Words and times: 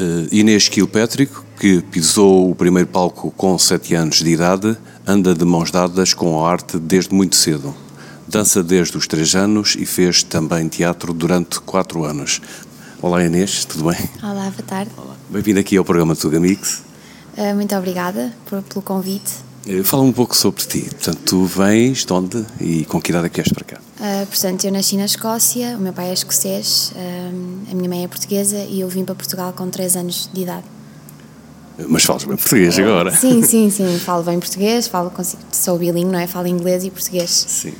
Uh, 0.00 0.26
Inês 0.32 0.66
Kilpatrick, 0.66 1.30
que 1.58 1.82
pisou 1.82 2.50
o 2.50 2.54
primeiro 2.54 2.88
palco 2.88 3.30
com 3.32 3.58
7 3.58 3.94
anos 3.94 4.20
de 4.20 4.30
idade, 4.30 4.74
anda 5.06 5.34
de 5.34 5.44
mãos 5.44 5.70
dadas 5.70 6.14
com 6.14 6.42
a 6.42 6.50
arte 6.50 6.78
desde 6.78 7.14
muito 7.14 7.36
cedo. 7.36 7.74
Dança 8.26 8.62
desde 8.62 8.96
os 8.96 9.06
3 9.06 9.34
anos 9.34 9.76
e 9.78 9.84
fez 9.84 10.22
também 10.22 10.68
teatro 10.68 11.12
durante 11.12 11.60
4 11.60 12.02
anos. 12.02 12.40
Olá 13.02 13.22
Inês, 13.22 13.66
tudo 13.66 13.90
bem? 13.90 14.08
Olá, 14.22 14.44
boa 14.44 14.62
tarde. 14.66 14.90
Bem-vindo 15.28 15.60
aqui 15.60 15.76
ao 15.76 15.84
programa 15.84 16.16
Tuga 16.16 16.40
Mix. 16.40 16.82
Uh, 17.36 17.54
muito 17.54 17.76
obrigada 17.76 18.32
pelo 18.48 18.82
convite. 18.82 19.49
Uh, 19.66 19.84
fala 19.84 20.02
um 20.02 20.12
pouco 20.12 20.36
sobre 20.36 20.62
ti. 20.64 20.82
Portanto, 20.82 21.18
tu 21.24 21.44
vens 21.44 22.04
de 22.04 22.12
onde 22.12 22.46
e 22.60 22.84
com 22.84 23.00
que 23.00 23.10
idade 23.10 23.26
é 23.26 23.28
que 23.28 23.40
és 23.40 23.48
para 23.52 23.64
cá? 23.64 23.80
Uh, 23.98 24.26
portanto, 24.26 24.64
eu 24.64 24.72
nasci 24.72 24.96
na 24.96 25.04
Escócia, 25.04 25.76
o 25.76 25.80
meu 25.80 25.92
pai 25.92 26.10
é 26.10 26.12
escocês, 26.12 26.92
a 27.70 27.74
minha 27.74 27.88
mãe 27.88 28.04
é 28.04 28.08
portuguesa 28.08 28.58
e 28.58 28.80
eu 28.80 28.88
vim 28.88 29.04
para 29.04 29.14
Portugal 29.14 29.52
com 29.52 29.68
3 29.68 29.96
anos 29.96 30.30
de 30.32 30.42
idade. 30.42 30.64
Mas 31.88 32.04
falas 32.04 32.24
bem 32.24 32.36
português 32.36 32.78
agora? 32.78 33.10
Sim, 33.10 33.42
sim, 33.42 33.70
sim. 33.70 33.98
Falo 33.98 34.22
bem 34.22 34.38
português, 34.38 34.86
falo, 34.86 35.10
consigo, 35.10 35.42
sou 35.50 35.78
bilingue, 35.78 36.12
não 36.12 36.18
é? 36.18 36.26
Falo 36.26 36.46
inglês 36.46 36.84
e 36.84 36.90
português. 36.90 37.30
Sim. 37.30 37.72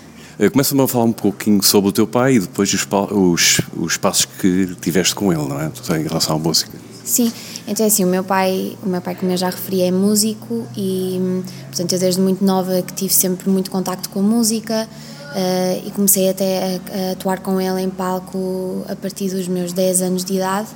Começa-me 0.52 0.80
a 0.80 0.88
falar 0.88 1.04
um 1.04 1.12
pouquinho 1.12 1.62
sobre 1.62 1.90
o 1.90 1.92
teu 1.92 2.06
pai 2.06 2.36
e 2.36 2.40
depois 2.40 2.72
os, 2.72 2.86
os, 3.10 3.60
os 3.76 3.96
passos 3.98 4.24
que 4.24 4.74
tiveste 4.80 5.14
com 5.14 5.30
ele, 5.30 5.46
não 5.46 5.60
é? 5.60 5.70
Em 5.98 6.02
relação 6.02 6.36
à 6.36 6.38
música. 6.38 6.72
Sim, 7.10 7.32
então 7.66 7.84
é 7.84 7.88
assim, 7.88 8.04
o 8.04 8.06
meu 8.06 8.22
pai, 8.22 8.78
o 8.84 8.88
meu 8.88 9.00
pai, 9.00 9.16
como 9.16 9.32
eu 9.32 9.36
já 9.36 9.50
referi, 9.50 9.82
é 9.82 9.90
músico 9.90 10.64
e, 10.76 11.42
portanto, 11.66 11.92
eu 11.92 11.98
desde 11.98 12.20
muito 12.20 12.44
nova 12.44 12.80
que 12.82 12.92
tive 12.94 13.12
sempre 13.12 13.50
muito 13.50 13.68
contacto 13.68 14.08
com 14.10 14.20
a 14.20 14.22
música 14.22 14.86
uh, 14.86 15.86
e 15.88 15.90
comecei 15.90 16.30
até 16.30 16.80
a, 16.94 17.08
a, 17.08 17.12
atuar 17.12 17.40
com 17.40 17.60
ele 17.60 17.82
em 17.82 17.90
palco 17.90 18.84
a 18.88 18.94
partir 18.94 19.28
dos 19.28 19.48
meus 19.48 19.72
10 19.72 20.02
anos 20.02 20.24
de 20.24 20.34
idade 20.34 20.68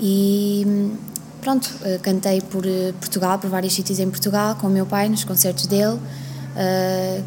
e 0.00 0.92
pronto, 1.40 1.68
uh, 1.80 1.98
cantei 2.00 2.40
por 2.42 2.64
uh, 2.64 2.92
Portugal, 3.00 3.40
por 3.40 3.50
vários 3.50 3.72
sítios 3.72 3.98
em 3.98 4.08
Portugal 4.08 4.54
com 4.54 4.68
o 4.68 4.70
meu 4.70 4.86
pai, 4.86 5.08
nos 5.08 5.24
concertos 5.24 5.66
dele, 5.66 5.98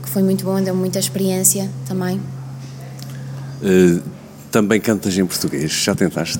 que 0.01 0.09
foi 0.09 0.23
muito 0.23 0.45
bom, 0.45 0.61
deu 0.61 0.73
muita 0.73 0.97
experiência 0.97 1.69
também. 1.85 2.21
também 4.49 4.79
cantas 4.79 5.17
em 5.17 5.25
português, 5.25 5.71
já 5.71 5.93
tentaste? 5.93 6.39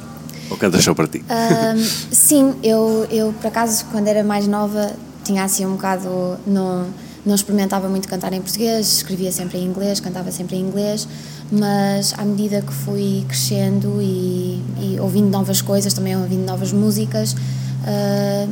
Ou 0.50 0.58
cantas 0.58 0.84
só 0.84 0.94
para 0.94 1.08
ti? 1.08 1.20
Uh, 1.20 1.80
sim, 2.12 2.56
eu, 2.64 3.08
eu 3.10 3.34
por 3.34 3.48
acaso 3.48 3.86
quando 3.92 4.08
era 4.08 4.24
mais 4.24 4.48
nova 4.48 4.94
tinha 5.24 5.44
assim 5.44 5.66
um 5.66 5.72
bocado. 5.72 6.38
Não, 6.46 6.88
não 7.26 7.34
experimentava 7.34 7.90
muito 7.90 8.08
cantar 8.08 8.32
em 8.34 8.42
português, 8.42 8.98
escrevia 8.98 9.32
sempre 9.32 9.58
em 9.58 9.66
inglês, 9.66 10.00
cantava 10.00 10.32
sempre 10.32 10.58
em 10.58 10.62
inglês, 10.62 11.08
mas 11.52 12.14
à 12.18 12.24
medida 12.24 12.62
que 12.62 12.72
fui 12.72 13.26
crescendo 13.28 14.00
e, 14.00 14.62
e 14.80 15.00
ouvindo 15.00 15.30
novas 15.30 15.60
coisas, 15.60 15.92
também 15.92 16.16
ouvindo 16.16 16.46
novas 16.46 16.72
músicas, 16.72 17.34
uh, 17.34 18.50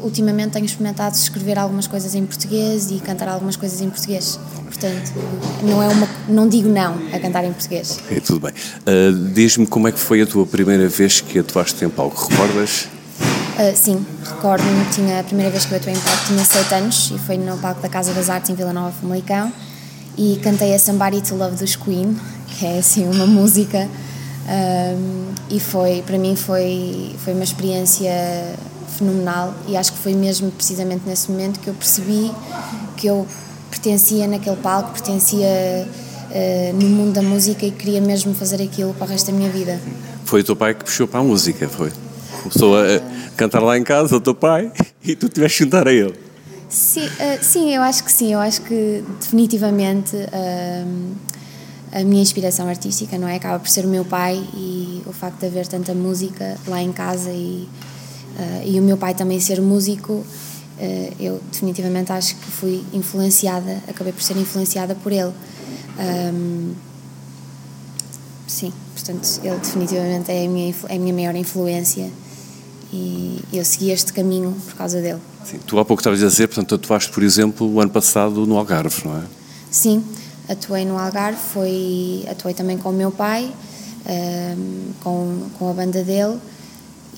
ultimamente 0.00 0.52
tenho 0.52 0.64
experimentado 0.64 1.14
escrever 1.14 1.58
algumas 1.58 1.86
coisas 1.86 2.14
em 2.14 2.24
português 2.24 2.90
e 2.90 2.94
cantar 2.94 3.28
algumas 3.28 3.56
coisas 3.56 3.82
em 3.82 3.90
português. 3.90 4.40
Portanto, 4.74 5.12
não 5.62 5.80
é 5.80 5.86
uma, 5.86 6.08
não 6.28 6.48
digo 6.48 6.68
não 6.68 6.98
a 7.12 7.18
cantar 7.20 7.44
em 7.44 7.52
português. 7.52 8.00
Ok, 8.04 8.20
tudo 8.20 8.40
bem. 8.40 8.52
Uh, 8.52 9.32
Diz-me 9.32 9.66
como 9.66 9.86
é 9.86 9.92
que 9.92 10.00
foi 10.00 10.20
a 10.20 10.26
tua 10.26 10.44
primeira 10.44 10.88
vez 10.88 11.20
que 11.20 11.38
atuaste 11.38 11.84
em 11.84 11.88
palco, 11.88 12.28
recordas? 12.28 12.88
Uh, 13.56 13.76
sim, 13.76 14.04
recordo-me, 14.24 14.84
tinha 14.92 15.20
a 15.20 15.22
primeira 15.22 15.48
vez 15.48 15.64
que 15.64 15.72
eu 15.72 15.78
atuei 15.78 15.94
em 15.94 16.00
palco, 16.00 16.26
tinha 16.26 16.44
7 16.44 16.74
anos 16.74 17.12
e 17.14 17.18
foi 17.20 17.38
no 17.38 17.56
palco 17.58 17.80
da 17.80 17.88
Casa 17.88 18.12
das 18.12 18.28
Artes 18.28 18.50
em 18.50 18.56
Vila 18.56 18.72
Nova, 18.72 18.92
Famalicão 19.00 19.52
e 20.18 20.40
cantei 20.42 20.74
a 20.74 20.78
Somebody 20.78 21.22
to 21.22 21.36
Love 21.36 21.56
dos 21.56 21.76
Queen, 21.76 22.18
que 22.48 22.66
é 22.66 22.78
assim 22.78 23.08
uma 23.08 23.26
música 23.26 23.88
um, 24.48 25.26
e 25.48 25.60
foi, 25.60 26.02
para 26.02 26.18
mim 26.18 26.34
foi, 26.34 27.14
foi 27.24 27.32
uma 27.32 27.44
experiência 27.44 28.10
fenomenal 28.98 29.54
e 29.68 29.76
acho 29.76 29.92
que 29.92 29.98
foi 29.98 30.14
mesmo 30.14 30.50
precisamente 30.50 31.02
nesse 31.06 31.30
momento 31.30 31.60
que 31.60 31.68
eu 31.68 31.74
percebi 31.74 32.30
que 32.96 33.06
eu 33.06 33.26
pertencia 33.74 34.28
naquele 34.28 34.56
palco, 34.56 34.92
pertencia 34.92 35.46
uh, 35.46 36.72
no 36.74 36.88
mundo 36.88 37.12
da 37.12 37.22
música 37.22 37.66
e 37.66 37.72
queria 37.72 38.00
mesmo 38.00 38.32
fazer 38.32 38.62
aquilo 38.62 38.94
para 38.94 39.06
o 39.06 39.08
resto 39.08 39.30
da 39.30 39.36
minha 39.36 39.50
vida. 39.50 39.80
Foi 40.24 40.40
o 40.40 40.44
teu 40.44 40.54
pai 40.54 40.74
que 40.74 40.84
puxou 40.84 41.08
para 41.08 41.20
a 41.20 41.24
música, 41.24 41.68
foi? 41.68 41.90
Começou 42.42 42.76
a 42.78 42.84
cantar 43.36 43.60
lá 43.60 43.76
em 43.76 43.82
casa, 43.82 44.16
o 44.16 44.20
teu 44.20 44.34
pai, 44.34 44.70
e 45.02 45.16
tu 45.16 45.28
tiveste 45.28 45.58
que 45.58 45.64
juntar 45.64 45.88
a 45.88 45.92
ele. 45.92 46.14
Sim, 46.68 47.06
uh, 47.06 47.38
sim, 47.42 47.74
eu 47.74 47.82
acho 47.82 48.04
que 48.04 48.12
sim, 48.12 48.32
eu 48.32 48.38
acho 48.38 48.62
que 48.62 49.04
definitivamente 49.20 50.16
uh, 50.16 51.14
a 51.92 52.04
minha 52.04 52.22
inspiração 52.22 52.68
artística, 52.68 53.18
não 53.18 53.28
é? 53.28 53.36
Acaba 53.36 53.58
por 53.58 53.68
ser 53.68 53.84
o 53.84 53.88
meu 53.88 54.04
pai 54.04 54.36
e 54.54 55.02
o 55.04 55.12
facto 55.12 55.40
de 55.40 55.46
haver 55.46 55.66
tanta 55.66 55.94
música 55.94 56.56
lá 56.66 56.80
em 56.80 56.92
casa 56.92 57.30
e, 57.30 57.68
e 58.64 58.80
o 58.80 58.82
meu 58.82 58.96
pai 58.96 59.14
também 59.14 59.38
ser 59.38 59.60
músico 59.60 60.24
eu 61.20 61.40
definitivamente 61.50 62.12
acho 62.12 62.36
que 62.36 62.50
fui 62.50 62.84
influenciada, 62.92 63.82
acabei 63.88 64.12
por 64.12 64.22
ser 64.22 64.36
influenciada 64.36 64.94
por 64.94 65.12
ele. 65.12 65.32
Um, 65.98 66.74
sim, 68.46 68.72
portanto, 68.94 69.40
ele 69.42 69.56
definitivamente 69.56 70.30
é 70.30 70.44
a 70.44 70.48
minha, 70.48 70.74
é 70.88 70.96
a 70.96 70.98
minha 70.98 71.14
maior 71.14 71.34
influência 71.36 72.10
e 72.92 73.40
eu 73.52 73.64
segui 73.64 73.90
este 73.90 74.12
caminho 74.12 74.52
por 74.66 74.74
causa 74.74 75.00
dele. 75.00 75.20
Sim, 75.44 75.58
tu 75.66 75.78
há 75.78 75.84
pouco 75.84 76.00
estavas 76.00 76.22
a 76.22 76.26
dizer, 76.26 76.48
portanto, 76.48 76.74
atuaste, 76.74 77.10
por 77.10 77.22
exemplo, 77.22 77.72
o 77.72 77.80
ano 77.80 77.90
passado 77.90 78.46
no 78.46 78.56
Algarve, 78.56 79.02
não 79.04 79.18
é? 79.18 79.22
Sim, 79.70 80.04
atuei 80.48 80.84
no 80.84 80.98
Algarve, 80.98 81.38
foi, 81.52 82.24
atuei 82.30 82.54
também 82.54 82.78
com 82.78 82.90
o 82.90 82.92
meu 82.92 83.10
pai, 83.10 83.52
um, 84.06 84.92
com, 85.00 85.42
com 85.58 85.70
a 85.70 85.72
banda 85.72 86.02
dele 86.02 86.38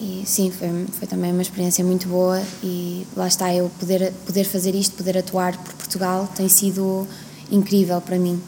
e 0.01 0.23
sim, 0.27 0.51
foi, 0.51 0.69
foi 0.93 1.09
também 1.09 1.33
uma 1.33 1.43
experiência 1.43 1.85
muito 1.85 2.09
boa 2.09 2.43
e 2.63 3.07
lá 3.17 3.27
está, 3.27 3.55
eu 3.55 3.71
poder, 3.81 4.13
poder 4.27 4.45
fazer 4.45 4.75
isto, 4.75 4.95
poder 4.97 5.19
atuar 5.19 5.57
por 5.57 5.73
Portugal 5.75 6.29
tem 6.35 6.49
sido 6.49 7.07
incrível 7.51 8.01
para 8.01 8.19
mim. 8.19 8.41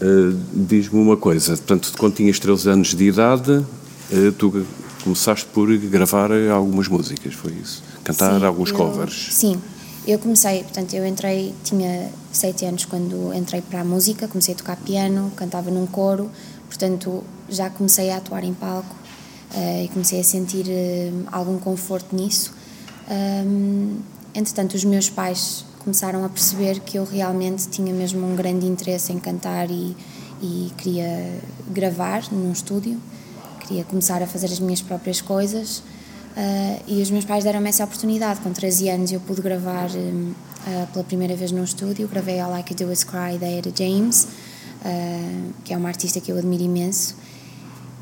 Uh, 0.00 0.38
Diz-me 0.52 1.00
uma 1.00 1.16
coisa, 1.16 1.56
portanto, 1.56 1.92
quando 1.96 2.14
tinhas 2.14 2.38
13 2.38 2.70
anos 2.70 2.94
de 2.94 3.04
idade, 3.04 3.52
uh, 3.52 4.32
tu 4.36 4.66
começaste 5.02 5.46
por 5.46 5.74
gravar 5.76 6.30
algumas 6.52 6.88
músicas, 6.88 7.34
foi 7.34 7.52
isso? 7.52 7.82
Cantar 8.04 8.38
sim, 8.38 8.44
alguns 8.44 8.70
eu, 8.70 8.76
covers? 8.76 9.28
Sim, 9.30 9.60
eu 10.06 10.18
comecei, 10.18 10.64
portanto, 10.64 10.94
eu 10.94 11.06
entrei, 11.06 11.54
tinha 11.62 12.10
7 12.32 12.64
anos 12.66 12.84
quando 12.84 13.32
entrei 13.32 13.62
para 13.62 13.80
a 13.80 13.84
música, 13.84 14.26
comecei 14.26 14.54
a 14.54 14.56
tocar 14.56 14.76
piano, 14.76 15.32
cantava 15.36 15.70
num 15.70 15.86
coro, 15.86 16.30
portanto, 16.66 17.22
já 17.48 17.70
comecei 17.70 18.10
a 18.10 18.16
atuar 18.16 18.42
em 18.44 18.52
palco 18.52 19.01
e 19.54 19.88
comecei 19.88 20.20
a 20.20 20.24
sentir 20.24 20.66
uh, 20.66 21.28
algum 21.30 21.58
conforto 21.58 22.14
nisso. 22.16 22.52
Entretanto, 24.34 24.74
os 24.74 24.84
meus 24.84 25.10
pais 25.10 25.64
começaram 25.80 26.24
a 26.24 26.28
perceber 26.28 26.80
que 26.80 26.98
eu 26.98 27.04
realmente 27.04 27.68
tinha 27.68 27.92
mesmo 27.92 28.26
um 28.26 28.34
grande 28.34 28.66
interesse 28.66 29.12
em 29.12 29.18
cantar 29.18 29.70
e, 29.70 29.94
e 30.40 30.72
queria 30.78 31.38
gravar 31.68 32.22
num 32.32 32.50
estúdio, 32.50 32.98
queria 33.60 33.84
começar 33.84 34.22
a 34.22 34.26
fazer 34.26 34.46
as 34.46 34.60
minhas 34.60 34.80
próprias 34.80 35.20
coisas. 35.20 35.82
Uh, 36.32 36.82
e 36.86 37.02
os 37.02 37.10
meus 37.10 37.26
pais 37.26 37.44
deram-me 37.44 37.68
essa 37.68 37.84
oportunidade. 37.84 38.40
Com 38.40 38.52
13 38.52 38.88
anos 38.88 39.12
eu 39.12 39.20
pude 39.20 39.42
gravar 39.42 39.90
uh, 39.90 40.86
pela 40.92 41.04
primeira 41.04 41.36
vez 41.36 41.52
num 41.52 41.62
estúdio. 41.62 42.08
Gravei 42.08 42.40
All 42.40 42.58
I 42.58 42.62
Could 42.62 42.82
Do 42.82 42.90
Is 42.90 43.04
Cry 43.04 43.36
da 43.38 43.46
Ada 43.46 43.70
James, 43.76 44.24
uh, 44.24 45.52
que 45.62 45.74
é 45.74 45.76
uma 45.76 45.88
artista 45.88 46.20
que 46.20 46.32
eu 46.32 46.38
admiro 46.38 46.62
imenso. 46.62 47.14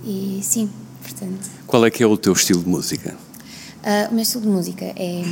E 0.04 0.40
sim, 0.42 0.70
Portanto, 1.02 1.50
Qual 1.66 1.84
é 1.84 1.90
que 1.90 2.02
é 2.02 2.06
o 2.06 2.16
teu 2.16 2.32
estilo 2.32 2.62
de 2.62 2.68
música? 2.68 3.16
Uh, 3.82 4.10
o 4.10 4.14
meu 4.14 4.22
estilo 4.22 4.42
de 4.42 4.48
música 4.48 4.84
é 4.84 5.24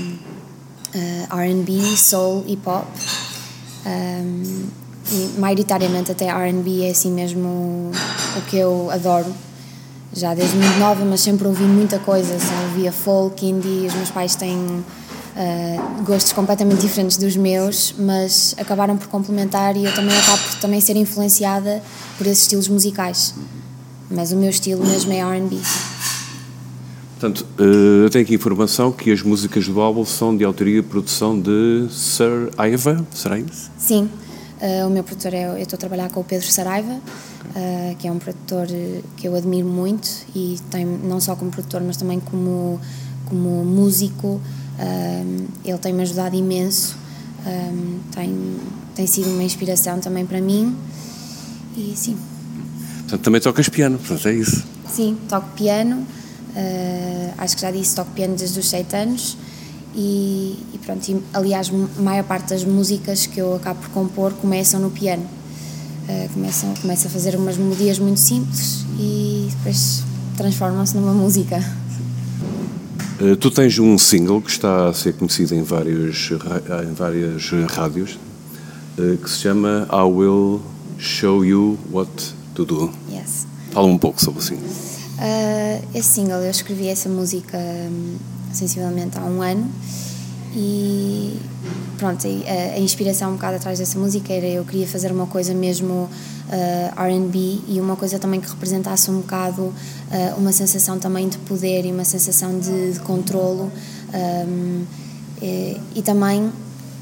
uh, 0.95 1.37
R&B, 1.37 1.97
soul 1.97 2.45
e 2.47 2.57
pop. 2.57 2.87
Um, 3.87 4.67
e 5.11 5.39
maioritariamente 5.39 6.13
até 6.13 6.27
R&B 6.27 6.87
é 6.87 6.91
assim 6.91 7.11
mesmo 7.11 7.91
o 8.37 8.41
que 8.49 8.57
eu 8.57 8.91
adoro. 8.91 9.33
Já 10.13 10.35
desde 10.35 10.57
muito 10.57 10.79
nova, 10.79 11.05
mas 11.05 11.21
sempre 11.21 11.47
ouvi 11.47 11.65
muita 11.65 11.99
coisa. 11.99 12.39
Só 12.39 12.55
ouvia 12.69 12.91
folk, 12.93 13.45
indie. 13.45 13.87
Os 13.87 13.95
meus 13.95 14.11
pais 14.11 14.35
têm 14.35 14.57
uh, 14.57 16.03
gostos 16.05 16.33
completamente 16.33 16.81
diferentes 16.81 17.17
dos 17.17 17.37
meus, 17.37 17.95
mas 17.99 18.55
acabaram 18.59 18.97
por 18.97 19.09
complementar 19.09 19.77
e 19.77 19.85
eu 19.85 19.95
também 19.95 20.17
acabo 20.17 20.43
por 20.43 20.55
também 20.61 20.81
ser 20.81 20.97
influenciada 20.97 21.83
por 22.17 22.27
esses 22.27 22.43
estilos 22.43 22.69
musicais 22.69 23.35
mas 24.11 24.33
o 24.33 24.37
meu 24.37 24.51
estilo 24.51 24.85
mesmo 24.87 25.13
é 25.13 25.19
R&B. 25.19 25.57
Portanto, 27.19 27.45
eh, 27.59 28.05
eu 28.05 28.11
tenho 28.11 28.25
aqui 28.25 28.35
informação 28.35 28.93
que 28.93 29.11
as 29.11 29.23
músicas 29.23 29.67
do 29.67 29.81
álbum 29.81 30.05
são 30.05 30.37
de 30.37 30.45
autoria 30.45 30.79
e 30.79 30.83
produção 30.83 31.39
de 31.39 31.89
Sir 31.91 32.49
Iva, 32.57 33.05
será 33.13 33.37
isso? 33.37 33.73
Sim, 33.77 34.09
uh, 34.63 34.87
o 34.87 34.91
meu 34.91 35.03
produtor 35.03 35.35
é, 35.35 35.49
eu 35.49 35.59
estou 35.59 35.77
a 35.77 35.81
trabalhar 35.81 36.11
com 36.11 36.21
o 36.21 36.25
Pedro 36.25 36.47
Saraiva, 36.47 36.93
uh, 36.93 37.97
que 37.99 38.07
é 38.07 38.13
um 38.13 38.21
produtor 38.21 38.69
que 39.17 39.27
eu 39.27 39.35
admiro 39.35 39.67
muito 39.67 40.09
e 40.33 40.59
tem 40.71 40.87
não 40.87 41.21
só 41.21 41.35
como 41.35 41.51
produtor, 41.51 41.83
mas 41.85 41.97
também 41.97 42.21
como, 42.21 42.81
como 43.25 43.65
músico, 43.65 44.41
ele 45.65 45.79
tem-me 45.79 46.03
ajudado 46.03 46.37
imenso, 46.37 46.97
tem, 48.15 48.57
tem 48.95 49.07
sido 49.09 49.29
uma 49.31 49.43
inspiração 49.43 49.99
também 49.99 50.25
para 50.25 50.41
mim 50.41 50.77
e 51.77 51.95
sim. 51.97 52.17
Portanto, 53.09 53.23
também 53.23 53.41
tocas 53.41 53.69
piano, 53.69 53.99
portanto, 53.99 54.29
é 54.29 54.35
isso. 54.35 54.65
Sim, 54.87 55.17
toco 55.29 55.49
piano, 55.57 56.07
Uh, 56.59 57.35
acho 57.39 57.55
que 57.55 57.63
já 57.63 57.71
disse, 57.71 57.95
toco 57.95 58.11
piano 58.13 58.35
desde 58.35 58.59
os 58.59 58.69
7 58.69 58.97
anos 58.97 59.37
e, 59.95 60.59
e 60.75 60.79
pronto, 60.85 61.09
e, 61.09 61.23
aliás, 61.33 61.71
a 61.99 62.03
maior 62.03 62.25
parte 62.25 62.49
das 62.49 62.65
músicas 62.65 63.27
que 63.27 63.41
eu 63.41 63.55
acabo 63.55 63.81
por 63.81 63.91
compor 63.91 64.33
começam 64.33 64.81
no 64.81 64.91
piano. 64.91 65.25
Uh, 66.09 66.29
começam, 66.33 66.75
começo 66.83 67.07
a 67.07 67.11
fazer 67.11 67.37
umas 67.37 67.57
melodias 67.57 68.01
muito 68.01 68.19
simples 68.19 68.85
e 68.99 69.49
depois 69.53 70.03
transformam-se 70.37 70.97
numa 70.97 71.13
música. 71.13 71.63
Uh, 73.21 73.37
tu 73.37 73.53
tens 73.53 73.79
um 73.79 73.97
single 73.97 74.41
que 74.41 74.51
está 74.51 74.89
a 74.89 74.95
ser 74.95 75.13
conhecido 75.13 75.55
em, 75.55 75.63
vários, 75.63 76.31
em 76.89 76.93
várias 76.93 77.51
rádios 77.71 78.19
que 79.23 79.31
se 79.31 79.39
chama 79.43 79.87
I 79.93 80.03
Will 80.03 80.61
Show 80.99 81.45
You 81.45 81.79
What 81.93 82.38
Do. 82.65 82.93
Yes. 83.11 83.47
Fala 83.71 83.87
um 83.87 83.99
pouco 83.99 84.23
sobre 84.23 84.41
o 84.41 84.43
single. 84.43 84.69
Uh, 84.69 85.89
esse 85.95 86.09
single, 86.09 86.39
eu 86.39 86.51
escrevi 86.51 86.89
essa 86.89 87.09
música 87.09 87.59
um, 87.59 88.17
sensivelmente 88.53 89.19
há 89.19 89.25
um 89.25 89.43
ano 89.43 89.69
e 90.55 91.39
pronto, 91.99 92.27
a, 92.27 92.75
a, 92.75 92.79
inspiração 92.79 93.31
um 93.31 93.35
bocado 93.35 93.57
atrás 93.57 93.79
dessa 93.79 93.99
música 93.99 94.33
era 94.33 94.47
eu 94.47 94.65
queria 94.65 94.87
fazer 94.87 95.13
uma 95.13 95.27
coisa 95.27 95.53
mesmo 95.53 96.09
uh, 96.49 97.03
R&B 97.03 97.61
e 97.69 97.81
uma 97.81 97.97
coisa 97.97 98.19
também 98.19 98.41
que 98.41 98.49
representasse 98.49 99.11
um 99.11 99.21
bocado 99.21 99.63
uh, 99.63 99.75
uma 100.39 100.53
sensação 100.53 100.99
também 100.99 101.29
de 101.29 101.39
poder 101.39 101.85
e 101.85 101.93
uma 101.93 102.05
sensação 102.05 102.59
de, 102.59 102.93
de 102.93 103.01
controlo 103.01 103.71
um, 104.15 104.85
e, 105.43 105.81
e, 105.97 106.03
também 106.03 106.51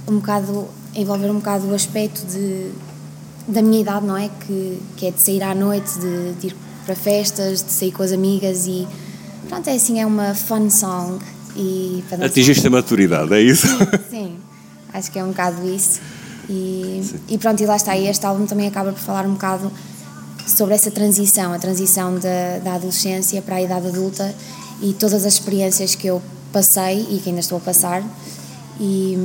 um 0.09 0.17
bocado 0.17 0.67
envolver 0.95 1.31
um 1.31 1.37
bocado 1.37 1.67
o 1.69 1.75
aspecto 1.75 2.27
de 2.27 2.71
da 3.47 3.63
minha 3.63 3.81
idade, 3.81 4.07
não 4.07 4.17
é? 4.17 4.29
Que, 4.29 4.79
que 4.97 5.07
é 5.07 5.11
de 5.11 5.21
sair 5.21 5.43
à 5.43 5.55
noite, 5.55 5.99
de, 5.99 6.33
de 6.35 6.47
ir 6.49 6.57
para 6.85 6.95
festas, 6.95 7.63
de 7.63 7.73
sair 7.73 7.93
com 7.93 8.03
as 8.03 8.13
amigas 8.13 8.67
e 8.67 8.87
pronto, 9.49 9.69
é 9.69 9.75
assim, 9.75 10.01
é 10.01 10.07
uma 10.07 10.35
fun 10.35 10.71
song. 10.71 11.19
E 11.57 12.05
Atingiste 12.23 12.67
a 12.67 12.71
maturidade, 12.71 13.33
é 13.33 13.41
isso? 13.41 13.67
Sim, 13.67 13.77
sim, 14.11 14.37
acho 14.93 15.11
que 15.11 15.19
é 15.19 15.25
um 15.25 15.29
bocado 15.29 15.67
isso. 15.69 16.01
E, 16.49 17.03
e 17.29 17.39
pronto, 17.39 17.63
e 17.63 17.67
lá 17.67 17.77
está, 17.77 17.97
e 17.97 18.07
este 18.07 18.25
álbum 18.25 18.47
também 18.47 18.69
acaba 18.69 18.93
por 18.93 19.01
falar 19.01 19.27
um 19.27 19.33
bocado 19.33 19.73
sobre 20.47 20.75
essa 20.75 20.91
transição, 20.91 21.53
a 21.53 21.59
transição 21.59 22.19
da, 22.19 22.59
da 22.63 22.75
adolescência 22.75 23.43
para 23.43 23.57
a 23.57 23.63
idade 23.63 23.89
adulta 23.89 24.33
e 24.81 24.93
todas 24.93 25.25
as 25.25 25.35
experiências 25.35 25.95
que 25.95 26.07
eu 26.07 26.23
passei 26.53 27.07
e 27.11 27.19
que 27.19 27.31
ainda 27.31 27.41
estou 27.41 27.59
a 27.59 27.61
passar. 27.61 28.03
E, 28.79 29.17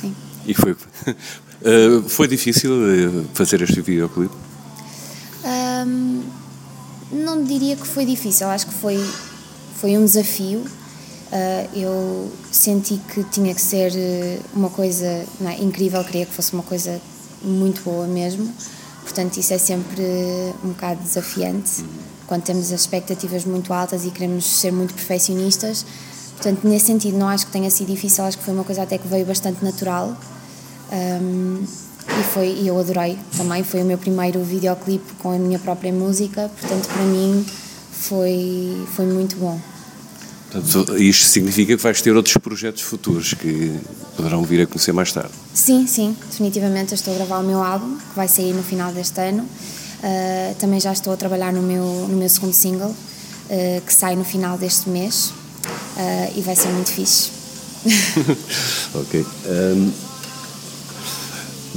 sim. 0.00 0.14
e 0.46 0.54
foi, 0.54 0.76
uh, 1.62 2.08
foi 2.08 2.28
difícil 2.28 2.72
eh, 2.72 3.24
fazer 3.34 3.62
este 3.62 3.80
videoclipe? 3.80 4.34
Um, 5.44 6.22
não 7.12 7.42
diria 7.42 7.76
que 7.76 7.86
foi 7.86 8.04
difícil, 8.04 8.48
acho 8.48 8.66
que 8.66 8.74
foi, 8.74 9.02
foi 9.76 9.96
um 9.96 10.04
desafio. 10.04 10.60
Uh, 10.60 11.78
eu 11.78 12.32
senti 12.50 13.00
que 13.12 13.22
tinha 13.24 13.54
que 13.54 13.62
ser 13.62 13.92
eh, 13.94 14.40
uma 14.52 14.68
coisa 14.68 15.06
é, 15.06 15.62
incrível, 15.62 16.02
queria 16.04 16.26
que 16.26 16.34
fosse 16.34 16.52
uma 16.52 16.62
coisa 16.62 17.00
muito 17.42 17.82
boa 17.82 18.06
mesmo. 18.06 18.52
Portanto, 19.02 19.36
isso 19.38 19.54
é 19.54 19.58
sempre 19.58 20.02
um 20.64 20.68
bocado 20.68 21.00
desafiante 21.02 21.84
quando 22.26 22.42
temos 22.42 22.72
as 22.72 22.80
expectativas 22.80 23.44
muito 23.44 23.72
altas 23.72 24.04
e 24.04 24.10
queremos 24.10 24.44
ser 24.44 24.72
muito 24.72 24.94
perfeccionistas. 24.94 25.84
Portanto, 26.36 26.66
nesse 26.66 26.86
sentido, 26.86 27.18
não 27.18 27.28
acho 27.28 27.46
que 27.46 27.52
tenha 27.52 27.68
sido 27.70 27.88
difícil, 27.88 28.24
acho 28.24 28.38
que 28.38 28.44
foi 28.44 28.54
uma 28.54 28.64
coisa 28.64 28.82
até 28.82 28.98
que 28.98 29.06
veio 29.08 29.26
bastante 29.26 29.64
natural. 29.64 30.16
Um, 30.92 31.64
e 32.08 32.22
foi 32.32 32.48
e 32.48 32.66
eu 32.66 32.78
adorei 32.78 33.16
também 33.36 33.62
foi 33.62 33.82
o 33.82 33.84
meu 33.84 33.96
primeiro 33.96 34.42
videoclipe 34.42 35.12
com 35.20 35.30
a 35.30 35.38
minha 35.38 35.58
própria 35.58 35.92
música 35.92 36.50
portanto 36.58 36.88
para 36.88 37.02
mim 37.04 37.46
foi 37.92 38.84
foi 38.96 39.06
muito 39.06 39.36
bom 39.36 39.60
Portanto, 40.50 40.98
isto 40.98 41.28
significa 41.28 41.76
que 41.76 41.82
vais 41.82 42.02
ter 42.02 42.10
outros 42.16 42.36
projetos 42.38 42.82
futuros 42.82 43.34
que 43.34 43.72
poderão 44.16 44.42
vir 44.42 44.62
a 44.62 44.66
conhecer 44.66 44.92
mais 44.92 45.12
tarde. 45.12 45.30
Sim, 45.54 45.86
sim, 45.86 46.16
definitivamente 46.28 46.90
eu 46.90 46.96
estou 46.96 47.14
a 47.14 47.16
gravar 47.18 47.38
o 47.38 47.44
meu 47.44 47.62
álbum, 47.62 47.96
que 47.96 48.16
vai 48.16 48.26
sair 48.26 48.52
no 48.52 48.62
final 48.62 48.92
deste 48.92 49.20
ano. 49.20 49.42
Uh, 49.42 50.54
também 50.58 50.80
já 50.80 50.92
estou 50.92 51.12
a 51.12 51.16
trabalhar 51.16 51.52
no 51.52 51.62
meu, 51.62 51.84
no 52.08 52.16
meu 52.16 52.28
segundo 52.28 52.52
single, 52.52 52.88
uh, 52.90 53.80
que 53.86 53.94
sai 53.94 54.16
no 54.16 54.24
final 54.24 54.58
deste 54.58 54.88
mês, 54.88 55.26
uh, 55.26 56.32
e 56.36 56.40
vai 56.40 56.56
ser 56.56 56.68
muito 56.70 56.90
fixe. 56.90 57.30
ok. 58.92 59.24
Um, 59.46 60.09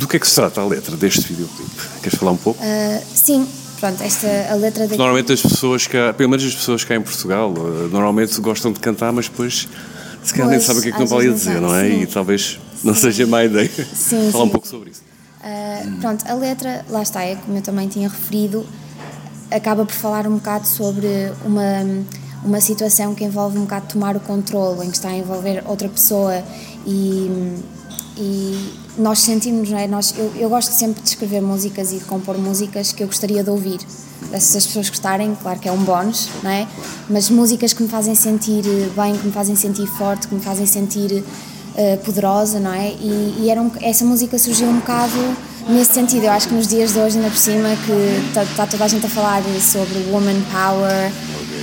do 0.04 0.08
que 0.08 0.18
é 0.18 0.20
que 0.20 0.28
se 0.28 0.36
trata 0.36 0.62
a 0.62 0.66
letra 0.66 0.96
deste 0.98 1.22
videoclipe? 1.22 1.72
Queres 2.02 2.20
falar 2.20 2.32
um 2.32 2.38
pouco? 2.38 2.62
Uh, 2.62 3.04
sim, 3.16 3.48
pronto, 3.80 4.04
esta 4.04 4.28
a 4.52 4.56
letra 4.56 4.84
daqui... 4.84 4.98
Normalmente 4.98 5.32
as 5.32 5.42
pessoas 5.42 5.88
cá, 5.88 6.14
pelo 6.14 6.30
menos 6.30 6.46
as 6.46 6.54
pessoas 6.54 6.84
cá 6.84 6.96
em 6.96 7.02
Portugal, 7.02 7.52
uh, 7.52 7.88
normalmente 7.90 8.40
gostam 8.42 8.74
de 8.74 8.80
cantar, 8.80 9.14
mas 9.14 9.30
depois 9.30 9.68
se 10.22 10.34
calhar 10.34 10.50
nem 10.50 10.60
sabem 10.60 10.80
o 10.80 10.84
que 10.84 10.90
é 10.90 10.92
que 10.92 11.00
não 11.00 11.08
podem 11.08 11.34
dizer, 11.34 11.62
não 11.62 11.74
é? 11.74 11.90
Sim. 11.90 12.02
E 12.02 12.08
talvez 12.08 12.60
não 12.84 12.94
sim. 12.94 13.02
seja 13.02 13.26
má 13.26 13.46
ideia 13.46 13.72
sim, 13.94 14.30
falar 14.32 14.44
um 14.44 14.50
pouco 14.50 14.68
sobre 14.68 14.92
isso. 14.92 15.02
Uh, 15.40 16.00
pronto, 16.00 16.26
a 16.28 16.34
letra, 16.34 16.86
lá 16.90 17.02
está, 17.02 17.24
é 17.24 17.36
como 17.36 17.58
eu 17.58 17.62
também 17.62 17.88
tinha 17.88 18.10
referido, 18.10 18.66
acaba 19.50 19.86
por 19.86 19.96
falar 19.96 20.28
um 20.28 20.36
bocado 20.36 20.68
sobre 20.68 21.32
uma, 21.46 22.06
uma 22.44 22.60
situação 22.60 23.16
que 23.16 23.24
envolve 23.24 23.58
um 23.58 23.62
bocado 23.62 23.88
tomar 23.88 24.18
o 24.18 24.20
controle, 24.20 24.86
em 24.86 24.90
que 24.90 24.98
está 24.98 25.10
a 25.10 25.16
envolver 25.16 25.64
outra 25.66 25.88
pessoa 25.88 26.44
e, 26.86 27.58
e 28.18 28.83
nós 28.98 29.20
sentimos, 29.20 29.70
não 29.70 29.78
é? 29.78 29.88
Nós, 29.88 30.14
eu, 30.18 30.32
eu 30.36 30.50
gosto 30.50 30.72
sempre 30.72 31.02
de 31.02 31.10
escrever 31.10 31.42
músicas 31.42 31.92
e 31.92 31.98
de 31.98 32.06
compor 32.06 32.38
músicas 32.38 32.92
que 32.92 33.04
eu 33.04 33.08
gostaria 33.08 33.44
de 33.44 33.50
ouvir. 33.50 33.80
Se 34.40 34.58
as 34.58 34.66
pessoas 34.66 34.90
gostarem, 34.90 35.36
claro 35.42 35.60
que 35.60 35.68
é 35.68 35.72
um 35.72 35.84
bónus, 35.84 36.30
não 36.42 36.50
é? 36.50 36.68
Mas 37.10 37.30
músicas 37.30 37.74
que 37.74 37.84
me 37.84 37.90
fazem 37.90 38.16
sentir 38.16 38.64
bem, 38.96 39.16
que 39.16 39.26
me 39.26 39.32
fazem 39.32 39.56
sentir 39.56 39.86
forte, 39.88 40.28
que 40.28 40.36
me 40.36 40.42
fazem 40.42 40.66
sentir 40.66 41.12
uh, 41.14 41.98
poderosa, 42.04 42.60
não 42.60 42.74
é? 42.74 42.90
E, 42.94 43.36
e 43.42 43.50
era 43.50 43.62
um, 43.62 43.72
essa 43.82 44.06
música 44.06 44.38
surgiu 44.40 44.68
um 44.68 44.80
bocado 44.80 45.14
nesse 45.70 45.94
sentido. 45.94 46.26
Eu 46.26 46.32
acho 46.32 46.48
que 46.48 46.54
nos 46.54 46.68
dias 46.68 46.94
de 46.94 47.00
hoje, 47.00 47.18
ainda 47.18 47.30
por 47.30 47.38
cima, 47.38 47.70
que 47.86 48.28
está 48.28 48.46
tá 48.56 48.68
toda 48.68 48.86
a 48.86 48.88
gente 48.88 49.06
a 49.06 49.10
falar 49.10 49.44
sobre 49.60 50.00
woman 50.12 50.42
power 50.52 51.12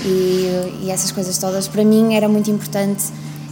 e, 0.05 0.85
e 0.85 0.91
essas 0.91 1.11
coisas 1.11 1.37
todas, 1.39 1.67
para 1.67 1.85
mim 1.85 2.15
era 2.15 2.29
muito 2.29 2.51
importante 2.51 3.05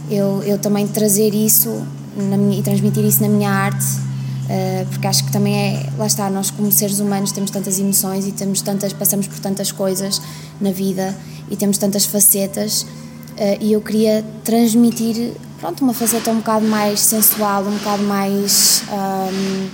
eu, 0.09 0.41
eu 0.43 0.57
também 0.57 0.87
trazer 0.87 1.33
isso 1.33 1.85
minha, 2.23 2.59
e 2.59 2.63
transmitir 2.63 3.03
isso 3.05 3.21
na 3.21 3.29
minha 3.29 3.49
arte, 3.49 3.85
uh, 3.85 4.85
porque 4.89 5.07
acho 5.07 5.25
que 5.25 5.31
também 5.31 5.55
é, 5.55 5.89
lá 5.97 6.07
está, 6.07 6.29
nós 6.29 6.51
como 6.51 6.71
seres 6.71 6.99
humanos 6.99 7.31
temos 7.31 7.51
tantas 7.51 7.79
emoções 7.79 8.27
e 8.27 8.31
temos 8.31 8.61
tantas, 8.61 8.93
passamos 8.93 9.27
por 9.27 9.39
tantas 9.39 9.71
coisas 9.71 10.21
na 10.59 10.71
vida 10.71 11.15
e 11.49 11.55
temos 11.55 11.77
tantas 11.77 12.05
facetas 12.05 12.83
uh, 12.83 13.57
e 13.59 13.73
eu 13.73 13.81
queria 13.81 14.23
transmitir, 14.43 15.33
pronto, 15.59 15.83
uma 15.83 15.93
faceta 15.93 16.31
um 16.31 16.37
bocado 16.37 16.65
mais 16.65 16.99
sensual, 16.99 17.63
um 17.63 17.77
bocado 17.77 18.03
mais, 18.03 18.83
um, 18.91 18.95
ehm, 18.95 19.69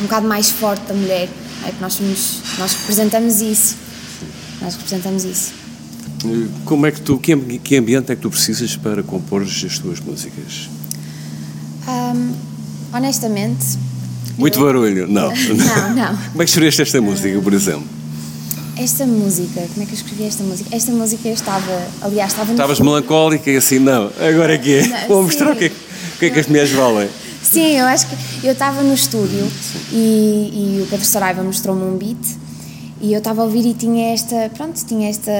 um 0.00 0.02
bocado 0.02 0.26
mais 0.26 0.50
forte 0.50 0.86
da 0.86 0.94
mulher, 0.94 1.28
é 1.66 1.70
que 1.70 1.80
nós 1.80 1.94
somos, 1.94 2.40
nós 2.58 2.74
representamos 2.74 3.40
isso, 3.40 3.76
nós 4.60 4.74
representamos 4.74 5.24
isso. 5.24 5.64
Como 6.64 6.86
é 6.86 6.90
que 6.90 7.00
tu, 7.00 7.18
que 7.18 7.32
ambiente 7.76 8.10
é 8.10 8.16
que 8.16 8.22
tu 8.22 8.30
precisas 8.30 8.76
para 8.76 9.02
compor 9.02 9.42
as 9.42 9.78
tuas 9.78 10.00
músicas? 10.00 10.70
Um, 11.88 12.34
honestamente. 12.92 13.78
Muito 14.36 14.58
eu... 14.58 14.64
barulho, 14.64 15.06
não. 15.08 15.28
não, 15.32 15.94
não. 15.94 16.16
Como 16.16 16.42
é 16.42 16.44
que 16.44 16.50
escolheste 16.50 16.82
esta 16.82 17.00
música, 17.00 17.40
por 17.40 17.52
exemplo? 17.52 17.86
Esta 18.76 19.06
música, 19.06 19.60
como 19.72 19.82
é 19.82 19.86
que 19.86 19.92
eu 19.92 19.96
escrevi 19.96 20.24
esta 20.24 20.42
música? 20.42 20.74
Esta 20.74 20.90
música 20.90 21.28
eu 21.28 21.34
estava, 21.34 21.86
aliás, 22.02 22.32
estava 22.32 22.50
Estavas 22.50 22.80
melancólica 22.80 23.50
e 23.50 23.56
assim, 23.56 23.78
não, 23.78 24.10
agora 24.18 24.54
é 24.54 24.58
que 24.58 24.74
é. 24.74 24.86
Não, 24.86 25.08
Vou 25.08 25.22
mostrar 25.22 25.52
o 25.52 25.56
que, 25.56 25.66
é, 25.66 25.68
o 25.68 26.18
que 26.18 26.26
é 26.26 26.30
que 26.30 26.40
as 26.40 26.46
mulheres 26.48 26.72
valem. 26.72 27.08
Sim, 27.42 27.78
eu 27.78 27.86
acho 27.86 28.08
que 28.08 28.16
eu 28.46 28.52
estava 28.52 28.82
no 28.82 28.94
estúdio 28.94 29.46
e, 29.92 30.78
e 30.78 30.82
o 30.82 30.86
Pedro 30.88 31.04
Saraiva 31.04 31.42
mostrou-me 31.44 31.84
um 31.84 31.96
beat 31.96 32.18
e 33.00 33.12
eu 33.12 33.18
estava 33.18 33.42
a 33.42 33.44
ouvir 33.44 33.64
e 33.64 33.74
tinha 33.74 34.12
esta, 34.12 34.50
pronto, 34.56 34.84
tinha 34.84 35.08
esta 35.08 35.30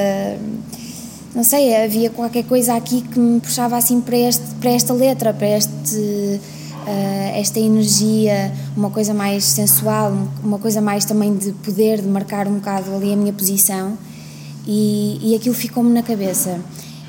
não 1.35 1.43
sei, 1.43 1.75
havia 1.75 2.11
qualquer 2.11 2.45
coisa 2.45 2.75
aqui 2.75 3.01
que 3.03 3.19
me 3.19 3.41
puxava 3.41 3.77
assim 3.77 4.01
para, 4.01 4.17
este, 4.17 4.45
para 4.61 4.71
esta 4.71 4.93
letra, 4.93 5.35
para 5.35 5.49
este, 5.49 5.97
uh, 5.97 7.37
esta 7.37 7.59
energia, 7.59 8.53
uma 8.77 8.89
coisa 8.89 9.13
mais 9.13 9.43
sensual, 9.45 10.17
uma 10.45 10.61
coisa 10.61 10.81
mais 10.81 11.05
também 11.05 11.37
de 11.37 11.51
poder, 11.53 12.01
de 12.01 12.07
marcar 12.07 12.47
um 12.47 12.55
bocado 12.55 12.95
ali 12.95 13.13
a 13.13 13.17
minha 13.17 13.33
posição 13.33 13.99
e, 14.65 15.19
e 15.21 15.35
aquilo 15.35 15.57
ficou-me 15.57 15.91
na 15.91 16.05
cabeça. 16.05 16.61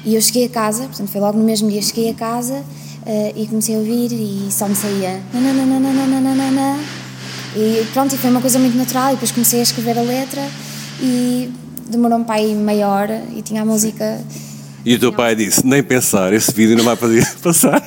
E 0.04 0.16
eu 0.16 0.22
cheguei 0.22 0.46
a 0.46 0.50
casa, 0.50 0.86
portanto 0.86 1.10
foi 1.10 1.22
logo 1.22 1.38
no 1.38 1.44
mesmo 1.44 1.70
dia, 1.70 1.82
cheguei 1.84 2.10
a 2.10 2.14
casa 2.16 2.56
uh, 3.06 3.34
e 3.36 3.46
comecei 3.46 3.76
a 3.76 3.78
ouvir 3.78 4.12
e 4.12 4.48
só 4.52 4.68
me 4.68 4.76
saía 4.76 5.22
nananana, 5.32 6.80
e 7.56 7.86
pronto, 7.94 8.16
e 8.16 8.18
foi 8.18 8.32
uma 8.32 8.42
coisa 8.42 8.58
muito 8.58 8.76
natural 8.76 9.10
e 9.10 9.12
depois 9.12 9.32
comecei 9.32 9.60
a 9.60 9.64
escrever 9.64 10.00
a 10.00 10.02
letra 10.02 10.42
e 11.00 11.50
demorou 11.90 12.20
um 12.20 12.24
pai 12.24 12.54
meia 12.54 12.88
hora 12.88 13.24
e 13.36 13.42
tinha 13.42 13.62
a 13.62 13.66
música. 13.66 14.22
E 14.86 14.96
o 14.96 15.00
teu 15.00 15.14
pai 15.14 15.36
disse: 15.36 15.66
nem 15.66 15.82
pensar, 15.84 16.34
esse 16.34 16.52
vídeo 16.52 16.78
não 16.78 16.84
vai 16.84 16.96
poder 16.96 17.26
passar. 17.42 17.84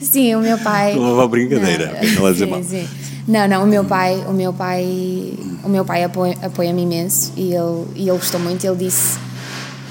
Sim, 0.00 0.34
o 0.34 0.40
meu 0.40 0.58
pai. 0.58 0.94
Não 0.94 1.14
uma 1.14 1.28
brincadeira, 1.28 1.98
não, 2.18 2.34
sim, 2.34 2.62
sim. 2.62 2.88
não, 3.26 3.48
não, 3.48 3.64
o 3.64 3.66
meu 3.66 3.84
pai, 3.84 4.14
o 4.28 4.32
meu 4.32 4.52
pai, 4.52 4.84
o 5.64 5.68
meu 5.68 5.84
pai 5.84 6.04
apoia-me 6.04 6.44
apoia 6.44 6.68
imenso 6.68 7.32
e 7.36 7.54
ele, 7.54 7.86
e 7.94 8.08
ele 8.08 8.18
gostou 8.18 8.38
muito. 8.38 8.64
Ele 8.64 8.76
disse, 8.76 9.18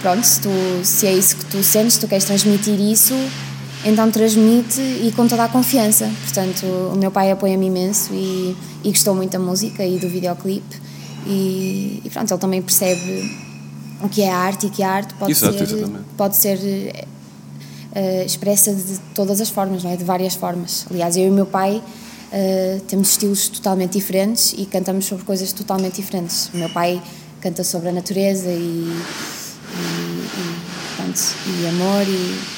pronto, 0.01 0.23
se, 0.23 0.41
tu, 0.41 0.49
se 0.83 1.07
é 1.07 1.13
isso 1.13 1.35
que 1.35 1.45
tu 1.45 1.63
sentes, 1.63 1.97
tu 1.97 2.07
queres 2.07 2.25
transmitir 2.25 2.79
isso, 2.79 3.15
então 3.83 4.09
transmite 4.11 4.79
e 4.79 5.11
com 5.15 5.27
toda 5.27 5.45
a 5.45 5.49
confiança. 5.49 6.09
Portanto, 6.23 6.65
o 6.93 6.95
meu 6.95 7.09
pai 7.09 7.31
apoia-me 7.31 7.65
imenso 7.65 8.13
e, 8.13 8.55
e 8.83 8.89
gostou 8.89 9.15
muito 9.15 9.31
da 9.31 9.39
música 9.39 9.83
e 9.83 9.97
do 9.97 10.07
videoclipe 10.07 10.84
e, 11.25 12.01
e 12.03 12.09
pronto, 12.09 12.31
ele 12.31 12.39
também 12.39 12.61
percebe 12.61 13.31
o 14.01 14.09
que 14.09 14.21
é 14.21 14.31
a 14.31 14.37
arte 14.37 14.67
e 14.67 14.69
que 14.69 14.83
a 14.83 14.91
arte 14.91 15.13
pode 15.15 15.31
Exato, 15.31 15.57
ser, 15.57 15.87
pode 16.17 16.35
ser 16.35 16.57
uh, 16.57 18.25
expressa 18.25 18.73
de 18.73 18.99
todas 19.13 19.41
as 19.41 19.49
formas, 19.49 19.83
não 19.83 19.91
é? 19.91 19.95
de 19.95 20.03
várias 20.03 20.35
formas. 20.35 20.85
Aliás, 20.89 21.15
eu 21.17 21.25
e 21.25 21.29
o 21.29 21.33
meu 21.33 21.45
pai 21.45 21.81
uh, 21.81 22.81
temos 22.81 23.11
estilos 23.11 23.47
totalmente 23.47 23.93
diferentes 23.93 24.53
e 24.57 24.65
cantamos 24.65 25.05
sobre 25.05 25.25
coisas 25.25 25.51
totalmente 25.53 25.95
diferentes. 25.95 26.49
O 26.53 26.57
meu 26.57 26.69
pai 26.69 27.01
canta 27.41 27.63
sobre 27.63 27.89
a 27.89 27.91
natureza 27.91 28.49
e, 28.49 28.53
e, 28.53 28.95
e, 29.77 30.55
pronto, 30.95 31.21
e 31.47 31.67
amor 31.67 32.07
e 32.07 32.55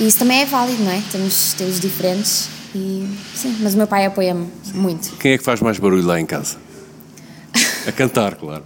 e 0.00 0.06
isso 0.06 0.18
também 0.18 0.40
é 0.40 0.46
válido, 0.46 0.82
não 0.82 0.90
é? 0.90 1.02
Temos 1.12 1.48
estilos 1.48 1.78
diferentes 1.78 2.48
e 2.74 3.06
sim, 3.34 3.54
mas 3.60 3.74
o 3.74 3.76
meu 3.76 3.86
pai 3.86 4.06
apoia-me 4.06 4.48
muito. 4.72 5.14
Quem 5.18 5.32
é 5.32 5.38
que 5.38 5.44
faz 5.44 5.60
mais 5.60 5.78
barulho 5.78 6.06
lá 6.06 6.18
em 6.18 6.24
casa? 6.24 6.56
A 7.86 7.92
cantar, 7.92 8.34
claro. 8.34 8.64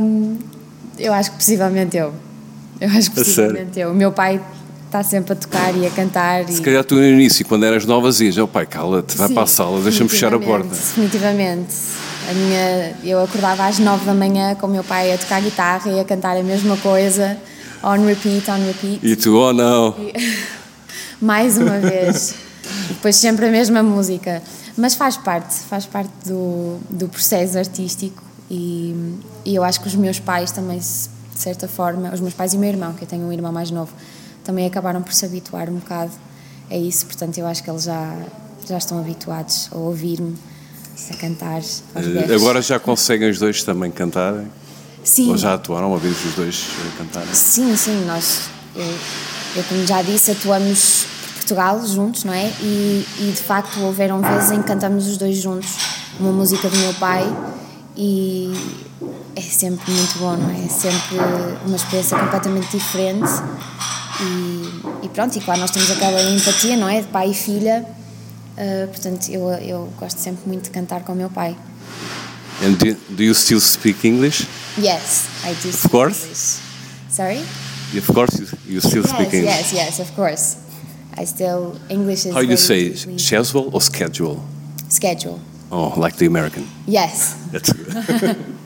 um, 0.00 0.38
eu 0.98 1.12
acho 1.12 1.30
que 1.32 1.36
possivelmente 1.36 1.96
eu. 1.96 2.14
Eu 2.80 2.88
acho 2.90 3.10
que 3.10 3.16
possivelmente 3.16 3.78
eu. 3.78 3.90
O 3.90 3.94
meu 3.94 4.12
pai 4.12 4.40
está 4.86 5.02
sempre 5.02 5.32
a 5.32 5.36
tocar 5.36 5.76
e 5.76 5.86
a 5.86 5.90
cantar. 5.90 6.44
Se 6.48 6.60
e... 6.60 6.62
calhar 6.62 6.84
tu 6.84 6.94
no 6.94 7.04
início, 7.04 7.44
quando 7.46 7.64
eras 7.64 7.84
nova, 7.84 8.08
dizias: 8.08 8.38
oh, 8.38 8.46
pai, 8.46 8.66
cala-te, 8.66 9.16
vai 9.16 9.28
Sim, 9.28 9.34
para 9.34 9.42
a 9.42 9.46
sala, 9.46 9.80
deixa-me 9.80 10.08
fechar 10.08 10.32
a 10.32 10.38
porta. 10.38 10.68
Definitivamente. 10.68 11.74
A 12.28 12.32
minha, 12.32 12.96
eu 13.04 13.22
acordava 13.22 13.66
às 13.66 13.78
nove 13.78 14.06
da 14.06 14.14
manhã 14.14 14.54
com 14.54 14.66
o 14.66 14.70
meu 14.70 14.82
pai 14.82 15.12
a 15.12 15.18
tocar 15.18 15.42
guitarra 15.42 15.90
e 15.90 16.00
a 16.00 16.04
cantar 16.04 16.36
a 16.36 16.42
mesma 16.42 16.76
coisa 16.78 17.36
on 17.82 18.06
repeat, 18.06 18.50
on 18.50 18.64
repeat. 18.66 19.00
E 19.02 19.14
tu, 19.14 19.36
oh 19.36 19.52
não! 19.52 19.94
Mais 21.20 21.58
uma 21.58 21.78
vez. 21.78 22.34
Depois 22.88 23.16
sempre 23.16 23.46
a 23.46 23.50
mesma 23.50 23.82
música. 23.82 24.42
Mas 24.76 24.94
faz 24.94 25.16
parte, 25.16 25.54
faz 25.54 25.86
parte 25.86 26.12
do, 26.26 26.78
do 26.90 27.08
processo 27.08 27.56
artístico 27.58 28.22
e, 28.50 29.18
e 29.44 29.54
eu 29.54 29.62
acho 29.62 29.80
que 29.80 29.86
os 29.86 29.94
meus 29.94 30.18
pais 30.18 30.50
também, 30.50 30.78
de 30.78 31.40
certa 31.40 31.68
forma, 31.68 32.12
os 32.12 32.20
meus 32.20 32.34
pais 32.34 32.54
e 32.54 32.56
o 32.56 32.60
meu 32.60 32.68
irmão, 32.68 32.92
que 32.92 33.02
eu 33.02 33.08
tenho 33.08 33.24
um 33.24 33.32
irmão 33.32 33.52
mais 33.52 33.70
novo, 33.70 33.92
também 34.42 34.66
acabaram 34.66 35.02
por 35.02 35.12
se 35.12 35.24
habituar 35.24 35.70
um 35.70 35.76
bocado 35.76 36.12
a 36.70 36.76
isso, 36.76 37.06
portanto 37.06 37.38
eu 37.38 37.46
acho 37.46 37.62
que 37.62 37.70
eles 37.70 37.84
já, 37.84 38.16
já 38.66 38.78
estão 38.78 38.98
habituados 38.98 39.68
a 39.72 39.76
ouvir-me 39.76 40.36
a 41.10 41.16
cantar 41.16 41.60
uh, 41.60 42.34
Agora 42.34 42.62
já 42.62 42.78
conseguem 42.78 43.30
os 43.30 43.38
dois 43.38 43.62
também 43.62 43.90
cantarem? 43.90 44.46
Sim. 45.02 45.30
Ou 45.30 45.36
já 45.36 45.54
atuaram 45.54 45.88
uma 45.88 45.98
vez 45.98 46.16
os 46.24 46.34
dois 46.34 46.66
a 46.94 46.98
cantar? 46.98 47.26
Sim, 47.34 47.76
sim, 47.76 48.04
nós, 48.06 48.48
eu, 48.74 48.98
eu 49.56 49.64
como 49.64 49.86
já 49.86 50.02
disse, 50.02 50.30
atuamos 50.30 51.06
Portugal 51.44 51.86
juntos, 51.86 52.24
não 52.24 52.32
é? 52.32 52.50
E, 52.60 53.06
e 53.20 53.32
de 53.32 53.42
facto 53.42 53.78
houveram 53.80 54.20
vezes 54.22 54.50
em 54.50 54.62
que 54.62 54.66
cantamos 54.66 55.06
os 55.06 55.18
dois 55.18 55.36
juntos 55.36 55.76
uma 56.18 56.32
música 56.32 56.68
do 56.68 56.76
meu 56.78 56.94
pai 56.94 57.24
e 57.96 58.52
é 59.36 59.42
sempre 59.42 59.90
muito 59.92 60.18
bom, 60.18 60.36
não 60.36 60.50
é? 60.50 60.64
É 60.64 60.68
sempre 60.68 61.16
uma 61.66 61.76
experiência 61.76 62.18
completamente 62.18 62.70
diferente 62.76 63.30
e, 64.20 65.06
e 65.06 65.08
pronto, 65.10 65.36
e 65.36 65.40
claro, 65.40 65.60
nós 65.60 65.70
temos 65.70 65.90
aquela 65.90 66.22
empatia, 66.22 66.76
não 66.76 66.88
é? 66.88 67.02
De 67.02 67.08
pai 67.08 67.30
e 67.30 67.34
filha, 67.34 67.84
uh, 68.56 68.88
portanto 68.88 69.28
eu, 69.28 69.48
eu 69.50 69.92
gosto 69.98 70.18
sempre 70.18 70.46
muito 70.46 70.64
de 70.64 70.70
cantar 70.70 71.02
com 71.02 71.12
o 71.12 71.16
meu 71.16 71.28
pai. 71.28 71.54
And 72.62 72.72
do, 72.72 72.94
do 73.10 73.22
you 73.22 73.34
still 73.34 73.60
speak 73.60 74.06
English? 74.06 74.46
Yes, 74.78 75.26
I 75.44 75.54
do. 75.62 75.68
Of 75.68 75.88
course. 75.90 76.24
English. 76.24 76.60
Sorry. 77.10 77.44
Of 77.98 78.12
course, 78.12 78.40
you, 78.40 78.46
you 78.66 78.80
still 78.80 79.02
yes, 79.02 79.10
speak 79.10 79.34
English. 79.34 79.72
Yes, 79.72 79.72
yes, 79.72 80.00
of 80.00 80.12
course. 80.12 80.63
I 81.16 81.24
still 81.24 81.78
English 81.88 82.26
is. 82.26 82.34
How 82.34 82.42
do 82.42 82.48
you 82.48 82.56
say 82.56 82.94
schedule 82.94 83.70
or 83.72 83.80
schedule? 83.80 84.42
Schedule. 84.88 85.40
Oh, 85.70 85.94
like 85.96 86.16
the 86.16 86.26
American. 86.26 86.66
Yes. 86.86 87.34
That's 87.50 87.72
good. 87.72 88.36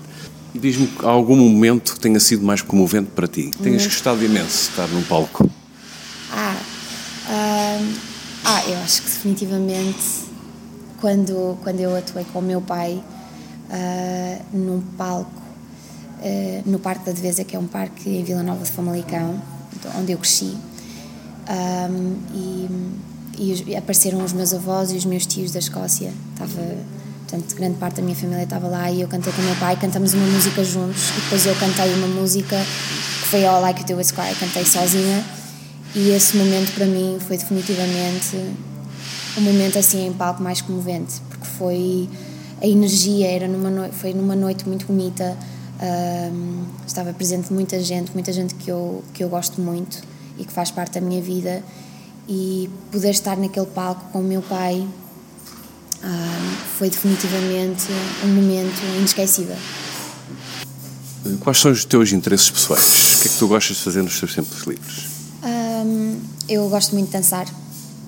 diz-me 0.55 0.91
algum 1.03 1.37
momento 1.37 1.95
que 1.95 2.01
tenha 2.01 2.21
sido 2.21 2.45
mais 2.45 2.63
comovente 2.63 3.11
para 3.11 3.29
ti? 3.29 3.51
Tenhas 3.63 3.83
uhum. 3.83 3.89
gostado 3.89 4.25
imenso 4.25 4.49
de 4.49 4.71
estar 4.71 4.89
num 4.89 5.03
palco? 5.03 5.49
Ah, 6.33 6.57
um, 7.31 7.95
ah, 8.45 8.63
eu 8.69 8.79
acho 8.79 9.03
que 9.03 9.11
definitivamente 9.11 10.29
quando 11.01 11.59
quando 11.63 11.81
eu 11.81 11.97
atuei 11.97 12.25
com 12.33 12.41
o 12.41 12.43
meu 12.43 12.61
pai 12.61 13.03
uh, 13.71 14.57
num 14.57 14.81
palco 14.97 15.31
uh, 16.21 16.63
no 16.71 16.79
Parque 16.79 17.07
da 17.07 17.13
Devesa, 17.13 17.45
que 17.45 17.57
é 17.57 17.59
um 17.59 17.67
parque 17.67 18.09
em 18.09 18.25
Vila 18.25 18.43
Nova 18.43 18.65
de 18.65 18.71
Famalicão, 18.71 19.41
onde 19.99 20.13
eu 20.13 20.19
cresci. 20.19 20.57
Um, 21.49 22.17
e, 22.35 23.65
e, 23.69 23.77
apareceram 23.77 24.23
os 24.23 24.33
meus 24.33 24.53
avós 24.53 24.93
e 24.93 24.97
os 24.97 25.05
meus 25.05 25.25
tios 25.25 25.51
da 25.51 25.59
Escócia. 25.59 26.13
Estava, 26.33 26.77
portanto, 27.21 27.57
grande 27.57 27.79
parte 27.79 27.97
da 27.97 28.03
minha 28.03 28.17
família 28.17 28.43
estava 28.43 28.69
lá 28.69 28.91
e 28.91 29.01
eu 29.01 29.09
cantei 29.09 29.33
com 29.33 29.41
o 29.41 29.45
meu 29.45 29.57
pai, 29.57 29.77
cantamos 29.77 30.13
uma 30.13 30.27
música 30.27 30.63
juntos 30.63 31.09
e 31.11 31.21
depois 31.21 31.47
eu 31.47 31.55
cantei 31.55 31.95
uma 31.95 32.09
música 32.09 32.57
que 33.23 33.29
foi 33.29 33.47
All 33.47 33.67
I 33.67 33.73
Could 33.73 33.91
Do 33.91 33.97
Was 33.97 34.11
Cry, 34.11 34.35
cantei 34.39 34.65
sozinha 34.65 35.25
e 35.95 36.11
esse 36.11 36.37
momento 36.37 36.75
para 36.75 36.85
mim 36.85 37.17
foi 37.19 37.39
definitivamente 37.39 38.37
um 39.39 39.41
momento 39.41 39.79
assim 39.79 40.07
em 40.07 40.13
palco 40.13 40.43
mais 40.43 40.61
comovente, 40.61 41.15
porque 41.31 41.47
foi 41.47 42.09
a 42.61 42.67
energia 42.67 43.31
era 43.31 43.49
numa 43.49 43.71
noite, 43.71 43.95
foi 43.95 44.13
numa 44.13 44.37
noite 44.37 44.69
muito 44.69 44.87
bonita. 44.87 45.37
Um, 45.81 46.65
estava 46.85 47.13
presente 47.13 47.53
muita 47.53 47.81
gente, 47.81 48.11
muita 48.13 48.33
gente 48.33 48.55
que 48.57 48.69
eu, 48.69 49.05
que 49.15 49.23
eu 49.23 49.29
gosto 49.29 49.61
muito 49.61 50.03
e 50.39 50.45
que 50.45 50.53
faz 50.53 50.71
parte 50.71 50.95
da 50.95 51.01
minha 51.01 51.21
vida. 51.21 51.63
E 52.29 52.69
poder 52.93 53.11
estar 53.11 53.37
naquele 53.37 53.67
palco 53.67 54.05
com 54.13 54.21
o 54.21 54.25
meu 54.25 54.43
pai 54.43 54.87
um, 56.05 56.57
foi 56.79 56.91
definitivamente 56.91 57.87
um 58.25 58.29
momento 58.29 58.81
inesquecível. 58.99 59.57
Quais 61.41 61.59
são 61.59 61.73
os 61.73 61.85
teus 61.85 62.13
interesses 62.13 62.51
pessoais? 62.51 63.17
O 63.17 63.23
que 63.23 63.29
é 63.29 63.31
que 63.33 63.39
tu 63.39 63.49
gostas 63.49 63.77
de 63.77 63.83
fazer 63.83 64.03
nos 64.03 64.19
teus 64.19 64.35
tempos 64.35 64.63
livres? 64.63 65.05
Um, 65.43 66.21
eu 66.49 66.69
gosto 66.69 66.95
muito 66.95 67.07
de 67.07 67.13
dançar. 67.13 67.47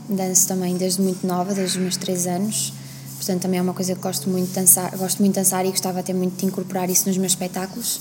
Danço 0.08 0.48
também 0.48 0.76
desde 0.76 1.02
muito 1.02 1.26
nova, 1.26 1.54
desde 1.54 1.78
os 1.78 1.82
meus 1.82 1.96
3 1.96 2.26
anos. 2.26 2.72
Portanto, 3.16 3.42
também 3.42 3.58
é 3.58 3.62
uma 3.62 3.74
coisa 3.74 3.94
que 3.94 4.00
gosto 4.00 4.30
muito 4.30 4.48
de 4.48 4.54
dançar, 4.54 4.96
gosto 4.96 5.18
muito 5.18 5.34
de 5.34 5.40
dançar 5.40 5.66
e 5.66 5.70
gostava 5.70 6.00
até 6.00 6.12
muito 6.12 6.38
de 6.38 6.46
incorporar 6.46 6.88
isso 6.88 7.06
nos 7.06 7.18
meus 7.18 7.32
espetáculos. 7.32 8.00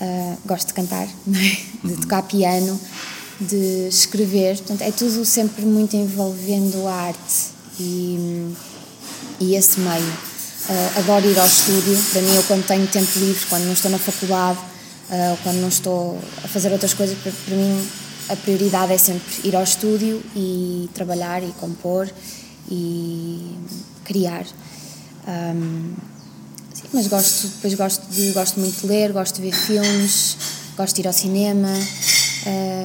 Uh, 0.00 0.36
gosto 0.46 0.68
de 0.68 0.74
cantar, 0.74 1.08
de 1.26 1.96
tocar 2.00 2.22
piano, 2.22 2.78
de 3.40 3.88
escrever, 3.88 4.56
portanto, 4.58 4.82
é 4.82 4.90
tudo 4.92 5.24
sempre 5.24 5.64
muito 5.64 5.96
envolvendo 5.96 6.86
a 6.86 6.92
arte 6.92 7.46
e, 7.78 8.52
e 9.40 9.54
esse 9.54 9.80
meio. 9.80 10.30
Uh, 10.68 10.98
adoro 10.98 11.28
ir 11.28 11.38
ao 11.38 11.46
estúdio, 11.46 11.96
para 12.12 12.20
mim, 12.20 12.34
eu 12.34 12.42
quando 12.44 12.66
tenho 12.66 12.86
tempo 12.86 13.18
livre, 13.18 13.46
quando 13.46 13.64
não 13.64 13.72
estou 13.72 13.90
na 13.90 13.98
faculdade, 13.98 14.58
uh, 14.58 15.38
quando 15.42 15.56
não 15.56 15.68
estou 15.68 16.18
a 16.44 16.48
fazer 16.48 16.70
outras 16.70 16.92
coisas, 16.92 17.16
para, 17.18 17.32
para 17.32 17.56
mim 17.56 17.88
a 18.28 18.36
prioridade 18.36 18.92
é 18.92 18.98
sempre 18.98 19.48
ir 19.48 19.56
ao 19.56 19.64
estúdio 19.64 20.22
e 20.36 20.88
trabalhar 20.94 21.42
e 21.42 21.50
compor 21.52 22.08
e 22.70 23.56
criar. 24.04 24.46
Um, 25.26 25.94
sim, 26.72 26.84
mas 26.92 27.06
gosto, 27.08 27.48
depois 27.48 27.74
gosto, 27.74 28.06
de, 28.10 28.30
gosto 28.30 28.60
muito 28.60 28.80
de 28.82 28.86
ler, 28.86 29.12
gosto 29.12 29.36
de 29.36 29.42
ver 29.42 29.52
filmes, 29.52 30.36
gosto 30.76 30.94
de 30.94 31.00
ir 31.00 31.06
ao 31.08 31.12
cinema. 31.12 31.72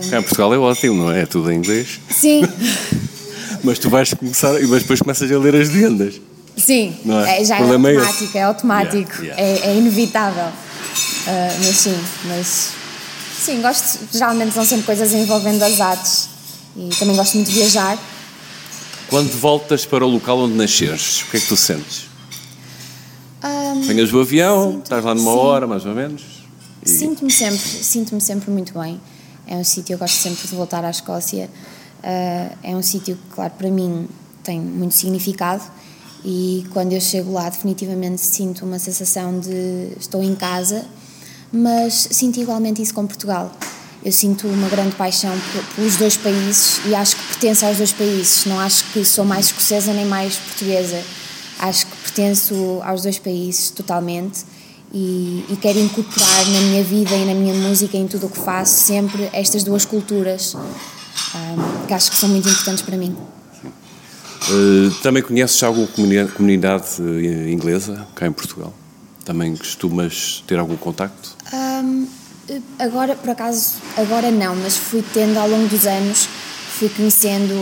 Cá 0.10 0.20
em 0.20 0.22
Portugal 0.22 0.54
é 0.54 0.58
ótimo, 0.58 1.04
não 1.04 1.12
é? 1.12 1.22
É 1.22 1.26
tudo 1.26 1.52
em 1.52 1.58
inglês. 1.58 2.00
Sim. 2.10 2.42
mas 3.64 3.80
tu 3.80 3.90
vais 3.90 4.14
começar, 4.14 4.54
mas 4.54 4.82
depois 4.82 5.00
começas 5.00 5.32
a 5.32 5.38
ler 5.38 5.56
as 5.56 5.70
legendas. 5.70 6.22
Sim, 6.58 6.96
é? 7.26 7.42
É, 7.42 7.46
já 7.46 7.58
é, 7.58 7.60
é 7.60 7.64
automático, 7.64 8.38
é, 8.38 8.42
automático, 8.44 9.24
yeah, 9.24 9.42
yeah. 9.42 9.66
É, 9.66 9.72
é, 9.72 9.78
inevitável. 9.78 10.48
Uh, 10.48 11.66
mas 11.66 11.76
sim, 11.76 11.98
mas 12.26 12.72
sim, 13.38 13.62
gosto, 13.62 14.00
geralmente 14.14 14.54
são 14.54 14.64
sempre 14.64 14.86
coisas 14.86 15.12
envolvendo 15.14 15.64
as 15.64 15.82
artes 15.82 16.30
e 16.78 16.90
também 16.98 17.16
gosto 17.16 17.36
muito 17.36 17.50
de 17.50 17.56
viajar 17.56 17.98
quando 19.10 19.32
voltas 19.32 19.86
para 19.86 20.06
o 20.06 20.10
local 20.10 20.40
onde 20.40 20.56
nasceste, 20.56 21.24
o 21.24 21.28
que 21.28 21.38
é 21.38 21.40
que 21.40 21.48
tu 21.48 21.56
sentes? 21.56 22.08
Um, 23.44 23.82
Venhas 23.82 24.12
o 24.12 24.20
avião, 24.20 24.72
sinto, 24.72 24.84
estás 24.84 25.06
lá 25.06 25.14
numa 25.14 25.32
sim. 25.32 25.38
hora 25.38 25.68
mais 25.68 25.86
ou 25.86 25.94
menos? 25.94 26.24
E... 26.84 26.90
Sinto-me 26.90 27.32
sempre, 27.32 27.58
sinto-me 27.60 28.22
sempre 28.22 28.50
muito 28.50 28.78
bem. 28.78 29.00
É 29.48 29.56
um 29.56 29.64
sítio, 29.64 29.94
eu 29.94 29.98
gosto 29.98 30.16
sempre 30.16 30.48
de 30.48 30.56
voltar 30.56 30.84
à 30.84 30.90
Escócia. 30.90 31.50
Uh, 32.00 32.58
é 32.64 32.76
um 32.76 32.82
sítio 32.82 33.16
que, 33.16 33.36
claro, 33.36 33.54
para 33.58 33.70
mim 33.70 34.08
tem 34.44 34.60
muito 34.60 34.94
significado 34.94 35.64
e 36.24 36.66
quando 36.72 36.94
eu 36.94 37.02
chego 37.02 37.32
lá 37.32 37.50
definitivamente 37.50 38.22
sinto 38.22 38.66
uma 38.66 38.78
sensação 38.78 39.40
de 39.40 39.94
estou 40.00 40.24
em 40.24 40.36
casa, 40.36 40.86
mas 41.52 42.08
sinto 42.12 42.40
igualmente 42.40 42.82
isso 42.82 42.94
com 42.94 43.08
Portugal 43.08 43.52
eu 44.06 44.12
sinto 44.12 44.48
uma 44.48 44.70
grande 44.70 44.96
paixão 44.96 45.32
pelos 45.76 45.96
dois 45.96 46.16
países 46.16 46.80
e 46.86 46.94
acho 46.94 47.16
que 47.16 47.24
pertenço 47.24 47.66
aos 47.66 47.78
dois 47.78 47.92
países. 47.92 48.46
Não 48.46 48.60
acho 48.60 48.84
que 48.94 49.04
sou 49.04 49.26
mais 49.26 49.48
escocesa 49.48 49.92
nem 49.94 50.06
mais 50.06 50.36
portuguesa. 50.36 51.04
Acho 51.58 51.88
que 51.88 51.96
pertenço 52.04 52.82
aos 52.84 53.02
dois 53.02 53.18
países 53.18 53.72
totalmente 53.72 54.46
e, 54.96 55.44
e 55.50 55.58
quero 55.62 55.78
incorporar 55.78 56.46
na 56.48 56.62
minha 56.62 56.82
vida 56.82 57.14
e 57.14 57.26
na 57.26 57.34
minha 57.34 57.54
música 57.54 57.98
e 57.98 58.00
em 58.00 58.08
tudo 58.08 58.28
o 58.28 58.30
que 58.30 58.40
faço 58.40 58.86
sempre 58.86 59.30
estas 59.34 59.62
duas 59.62 59.84
culturas 59.84 60.56
um, 60.56 61.86
que 61.86 61.94
acho 61.94 62.12
que 62.12 62.16
são 62.16 62.30
muito 62.30 62.48
importantes 62.48 62.82
para 62.82 62.96
mim. 62.96 63.16
Uh, 64.50 64.92
também 65.04 65.22
conheces 65.22 65.62
alguma 65.64 65.88
comunidade 65.88 66.86
eh, 67.00 67.52
inglesa 67.52 68.08
cá 68.16 68.26
em 68.26 68.32
Portugal? 68.32 68.74
Também 69.26 69.56
costumas 69.58 70.44
ter 70.48 70.58
algum 70.58 70.78
contacto? 70.78 71.36
Um, 71.52 72.08
agora, 72.80 73.16
por 73.16 73.32
acaso, 73.32 73.74
agora 73.98 74.32
não, 74.32 74.56
mas 74.56 74.78
fui 74.78 75.04
tendo 75.14 75.38
ao 75.38 75.50
longo 75.50 75.68
dos 75.68 75.86
anos, 75.88 76.30
fui 76.78 76.90
conhecendo, 76.90 77.54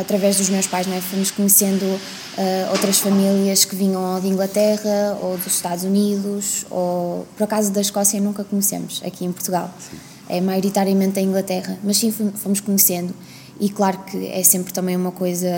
através 0.00 0.36
dos 0.36 0.48
meus 0.48 0.66
pais, 0.66 0.86
não 0.86 0.96
é? 0.96 1.00
fomos 1.00 1.32
conhecendo 1.32 2.00
uh, 2.38 2.70
outras 2.70 2.98
famílias 2.98 3.64
que 3.64 3.74
vinham 3.74 4.20
de 4.20 4.28
Inglaterra 4.28 5.18
ou 5.20 5.36
dos 5.36 5.54
Estados 5.54 5.84
Unidos, 5.84 6.64
ou 6.70 7.26
por 7.36 7.44
acaso 7.44 7.72
da 7.72 7.80
Escócia 7.80 8.20
nunca 8.20 8.44
conhecemos 8.44 9.02
aqui 9.04 9.24
em 9.24 9.32
Portugal. 9.32 9.70
Sim. 9.78 9.96
É 10.28 10.40
maioritariamente 10.40 11.18
a 11.18 11.22
Inglaterra, 11.22 11.78
mas 11.82 11.96
sim 11.96 12.12
fomos 12.12 12.60
conhecendo. 12.60 13.14
E 13.60 13.68
claro 13.68 13.98
que 14.06 14.28
é 14.28 14.42
sempre 14.44 14.72
também 14.72 14.94
uma 14.94 15.10
coisa 15.10 15.48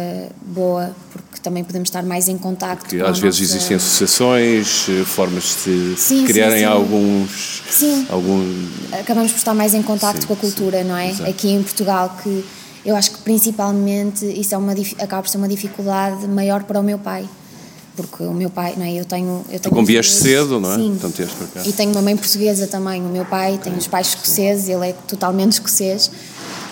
boa, 0.41 0.95
porque 1.13 1.39
também 1.43 1.63
podemos 1.63 1.89
estar 1.89 2.03
mais 2.03 2.29
em 2.29 2.39
contato. 2.39 2.81
Porque 2.81 2.97
às 3.01 3.19
vezes 3.19 3.41
nossa... 3.41 3.57
existem 3.57 3.77
associações, 3.77 4.87
eh, 4.89 5.05
formas 5.05 5.59
de 5.67 5.97
sim, 5.99 6.25
criarem 6.25 6.61
sim, 6.61 6.65
sim. 6.65 6.65
alguns. 6.65 7.63
Sim. 7.69 8.07
Algum... 8.09 8.69
Acabamos 8.99 9.33
por 9.33 9.39
estar 9.39 9.53
mais 9.53 9.75
em 9.75 9.83
contato 9.83 10.27
com 10.27 10.33
a 10.33 10.37
cultura, 10.37 10.83
não 10.83 10.97
é? 10.97 11.11
Exato. 11.11 11.29
Aqui 11.29 11.51
em 11.51 11.63
Portugal, 11.63 12.17
que 12.23 12.43
eu 12.85 12.97
acho 12.97 13.11
que 13.13 13.19
principalmente 13.19 14.25
isso 14.25 14.55
é 14.55 14.59
uma, 14.59 14.73
acaba 14.99 15.23
por 15.23 15.29
ser 15.29 15.39
uma 15.39 15.49
dificuldade 15.49 16.27
maior 16.27 16.65
para 16.65 16.81
o 16.81 16.83
meu 16.83 16.99
pai. 16.99 17.29
Porque 17.97 18.23
o 18.23 18.33
meu 18.33 18.49
pai, 18.49 18.75
não 18.77 18.85
é? 18.85 18.93
Eu 18.93 19.05
tenho. 19.05 19.45
Eu 19.51 19.59
tenho 19.59 19.61
tu 19.61 19.71
convieste 19.71 20.15
cedo, 20.15 20.59
não 20.59 20.73
é? 20.73 20.77
Sim. 20.77 20.93
Então, 20.97 21.13
e 21.67 21.73
tenho 21.73 21.91
uma 21.91 22.01
mãe 22.01 22.17
portuguesa 22.17 22.67
também. 22.67 23.03
O 23.03 23.09
meu 23.09 23.25
pai 23.25 23.59
tem 23.63 23.75
os 23.75 23.87
pais 23.87 24.09
escoceses, 24.09 24.69
ele 24.69 24.89
é 24.89 24.93
totalmente 25.07 25.53
escocês 25.55 26.11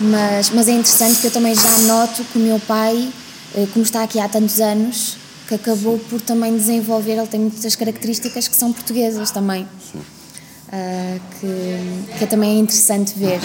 mas, 0.01 0.51
mas 0.51 0.69
é 0.69 0.73
interessante 0.73 1.21
que 1.21 1.27
eu 1.27 1.31
também 1.31 1.55
já 1.55 1.79
noto 1.79 2.23
que 2.25 2.39
o 2.39 2.41
meu 2.41 2.61
pai, 2.61 3.13
eh, 3.55 3.67
como 3.73 3.85
está 3.85 4.05
aqui 4.05 4.21
há 4.21 4.29
tantos 4.29 4.61
anos, 4.61 5.17
que 5.49 5.55
acabou 5.55 5.99
por 5.99 6.21
também 6.21 6.57
desenvolver, 6.57 7.13
ele 7.13 7.27
tem 7.27 7.41
muitas 7.41 7.75
características 7.75 8.47
que 8.47 8.55
são 8.55 8.73
portuguesas 8.73 9.31
também. 9.31 9.67
Uh, 10.69 11.19
que, 11.41 12.19
que 12.19 12.27
também 12.27 12.59
é 12.59 12.61
interessante 12.61 13.19
ver 13.19 13.41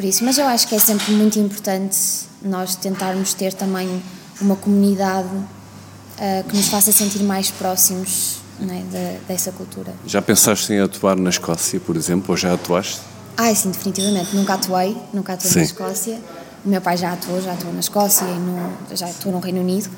por 0.00 0.04
isso. 0.06 0.24
Mas 0.24 0.38
eu 0.38 0.46
acho 0.46 0.66
que 0.66 0.74
é 0.74 0.78
sempre 0.78 1.12
muito 1.12 1.38
importante 1.38 1.98
nós 2.42 2.74
tentarmos 2.74 3.34
ter 3.34 3.52
também 3.52 4.02
uma 4.40 4.56
comunidade 4.56 5.28
uh, 5.28 6.48
que 6.48 6.56
nos 6.56 6.68
faça 6.68 6.90
sentir 6.90 7.22
mais 7.22 7.50
próximos 7.50 8.38
é, 8.62 8.64
de, 8.64 9.18
dessa 9.26 9.52
cultura. 9.52 9.92
Já 10.06 10.22
pensaste 10.22 10.72
em 10.72 10.80
atuar 10.80 11.16
na 11.16 11.28
Escócia, 11.28 11.78
por 11.78 11.96
exemplo, 11.96 12.30
ou 12.30 12.36
já 12.36 12.54
atuaste? 12.54 12.98
Ah, 13.36 13.54
sim, 13.54 13.70
definitivamente. 13.70 14.34
Nunca 14.34 14.54
atuei, 14.54 14.96
nunca 15.12 15.34
atuei 15.34 15.52
sim. 15.52 15.58
na 15.58 15.64
Escócia. 15.64 16.18
O 16.64 16.68
meu 16.70 16.80
pai 16.80 16.96
já 16.96 17.12
atuou, 17.12 17.40
já 17.42 17.52
atuou 17.52 17.74
na 17.74 17.80
Escócia 17.80 18.24
e 18.24 18.38
no, 18.38 18.96
já 18.96 19.06
atuou 19.06 19.34
no 19.34 19.40
Reino 19.40 19.60
Unido. 19.60 19.90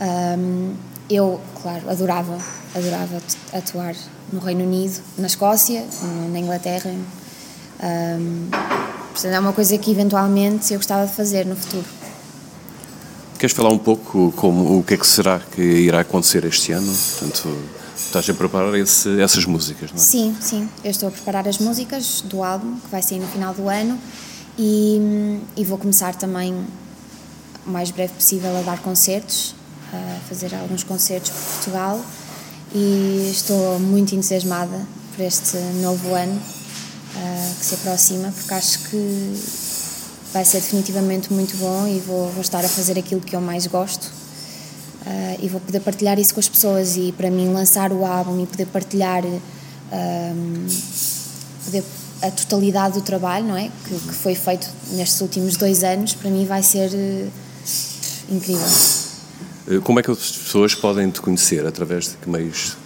Um, 0.00 0.74
eu, 1.10 1.40
claro, 1.60 1.90
adorava, 1.90 2.38
adorava 2.76 3.20
atuar 3.52 3.96
no 4.32 4.38
Reino 4.38 4.62
Unido, 4.62 5.02
na 5.18 5.26
Escócia, 5.26 5.84
na 6.30 6.38
Inglaterra. 6.38 6.90
Um, 7.82 8.48
portanto, 9.12 9.32
é 9.34 9.38
uma 9.38 9.52
coisa 9.52 9.76
que 9.78 9.90
eventualmente 9.90 10.72
eu 10.72 10.78
gostava 10.78 11.06
de 11.06 11.12
fazer 11.12 11.46
no 11.46 11.54
futuro. 11.54 11.84
Queres 13.38 13.54
falar 13.54 13.70
um 13.70 13.78
pouco 13.78 14.32
como 14.36 14.78
o 14.78 14.82
que 14.82 14.94
é 14.94 14.96
que 14.96 15.06
será 15.06 15.38
que 15.38 15.60
irá 15.60 16.00
acontecer 16.00 16.44
este 16.44 16.72
ano? 16.72 16.92
Portanto, 16.92 17.48
Estás 18.12 18.28
a 18.28 18.34
preparar 18.34 18.74
esse, 18.74 19.20
essas 19.22 19.46
músicas, 19.46 19.90
não 19.90 19.96
é? 19.96 20.00
Sim, 20.00 20.36
sim. 20.38 20.68
Eu 20.84 20.90
estou 20.90 21.08
a 21.08 21.12
preparar 21.12 21.48
as 21.48 21.56
músicas 21.56 22.20
do 22.20 22.42
álbum, 22.42 22.78
que 22.78 22.90
vai 22.90 23.02
sair 23.02 23.18
no 23.18 23.26
final 23.26 23.54
do 23.54 23.68
ano, 23.70 23.98
e, 24.58 25.40
e 25.56 25.64
vou 25.64 25.78
começar 25.78 26.14
também, 26.14 26.54
o 27.66 27.70
mais 27.70 27.90
breve 27.90 28.12
possível, 28.12 28.54
a 28.58 28.60
dar 28.60 28.80
concertos, 28.80 29.54
a 29.92 30.18
fazer 30.28 30.54
alguns 30.54 30.84
concertos 30.84 31.30
por 31.30 31.54
Portugal, 31.54 32.00
e 32.74 33.30
estou 33.30 33.78
muito 33.78 34.14
entusiasmada 34.14 34.86
por 35.16 35.24
este 35.24 35.56
novo 35.80 36.14
ano 36.14 36.38
uh, 37.16 37.54
que 37.58 37.64
se 37.64 37.74
aproxima, 37.74 38.32
porque 38.32 38.54
acho 38.54 38.78
que 38.90 39.42
vai 40.32 40.44
ser 40.44 40.60
definitivamente 40.60 41.32
muito 41.32 41.56
bom 41.56 41.86
e 41.86 42.00
vou, 42.00 42.30
vou 42.30 42.40
estar 42.40 42.64
a 42.64 42.68
fazer 42.68 42.98
aquilo 42.98 43.20
que 43.20 43.36
eu 43.36 43.40
mais 43.40 43.66
gosto 43.66 44.22
Uh, 45.02 45.36
e 45.42 45.48
vou 45.48 45.60
poder 45.60 45.80
partilhar 45.80 46.16
isso 46.20 46.32
com 46.32 46.38
as 46.38 46.48
pessoas. 46.48 46.96
E 46.96 47.12
para 47.12 47.28
mim 47.28 47.52
lançar 47.52 47.92
o 47.92 48.04
álbum 48.04 48.40
e 48.40 48.46
poder 48.46 48.66
partilhar 48.66 49.24
um, 49.24 50.66
poder, 51.64 51.84
a 52.22 52.30
totalidade 52.30 52.94
do 52.94 53.02
trabalho 53.02 53.46
não 53.46 53.56
é? 53.56 53.68
Que, 53.84 53.98
que, 53.98 54.14
foi 54.14 54.34
feito 54.34 54.68
nestes 54.92 55.20
últimos 55.20 55.56
dois 55.56 55.82
anos 55.82 56.14
para 56.14 56.30
mim 56.30 56.46
vai 56.46 56.62
ser 56.62 56.90
uh, 56.90 57.30
incrível. 58.30 58.66
Eh, 59.68 59.80
como 59.82 59.98
é 59.98 60.02
que 60.04 60.10
as 60.10 60.30
pessoas 60.30 60.74
podem 60.74 61.10
te 61.10 61.20
conhecer? 61.20 61.66
Através 61.66 62.10
de 62.10 62.16
que 62.16 62.30
meios 62.30 62.76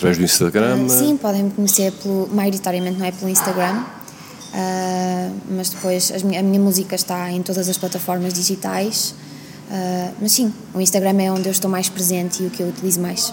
através 0.00 0.18
do 0.18 0.24
Instagram 0.24 0.84
uh, 0.84 0.90
sim 0.90 1.16
podem 1.16 1.44
me 1.44 1.50
conhecer 1.50 1.92
pelo 1.92 2.28
maioritariamente 2.32 2.98
não 2.98 3.06
é 3.06 3.12
pelo 3.12 3.30
Instagram 3.30 3.84
mas 5.48 5.70
depois 5.70 6.10
a 6.10 6.26
minha, 6.26 6.40
a 6.40 6.42
minha 6.42 6.58
música 6.58 6.96
está 6.96 7.30
em 7.30 7.40
todas 7.40 7.68
as 7.68 7.78
plataformas 7.78 8.32
digitais 8.32 9.14
Uh, 9.70 10.12
mas 10.20 10.32
sim, 10.32 10.52
o 10.74 10.80
Instagram 10.80 11.22
é 11.22 11.30
onde 11.30 11.46
eu 11.46 11.52
estou 11.52 11.70
mais 11.70 11.88
presente 11.88 12.42
e 12.42 12.46
o 12.46 12.50
que 12.50 12.60
eu 12.60 12.66
utilizo 12.66 13.00
mais. 13.00 13.32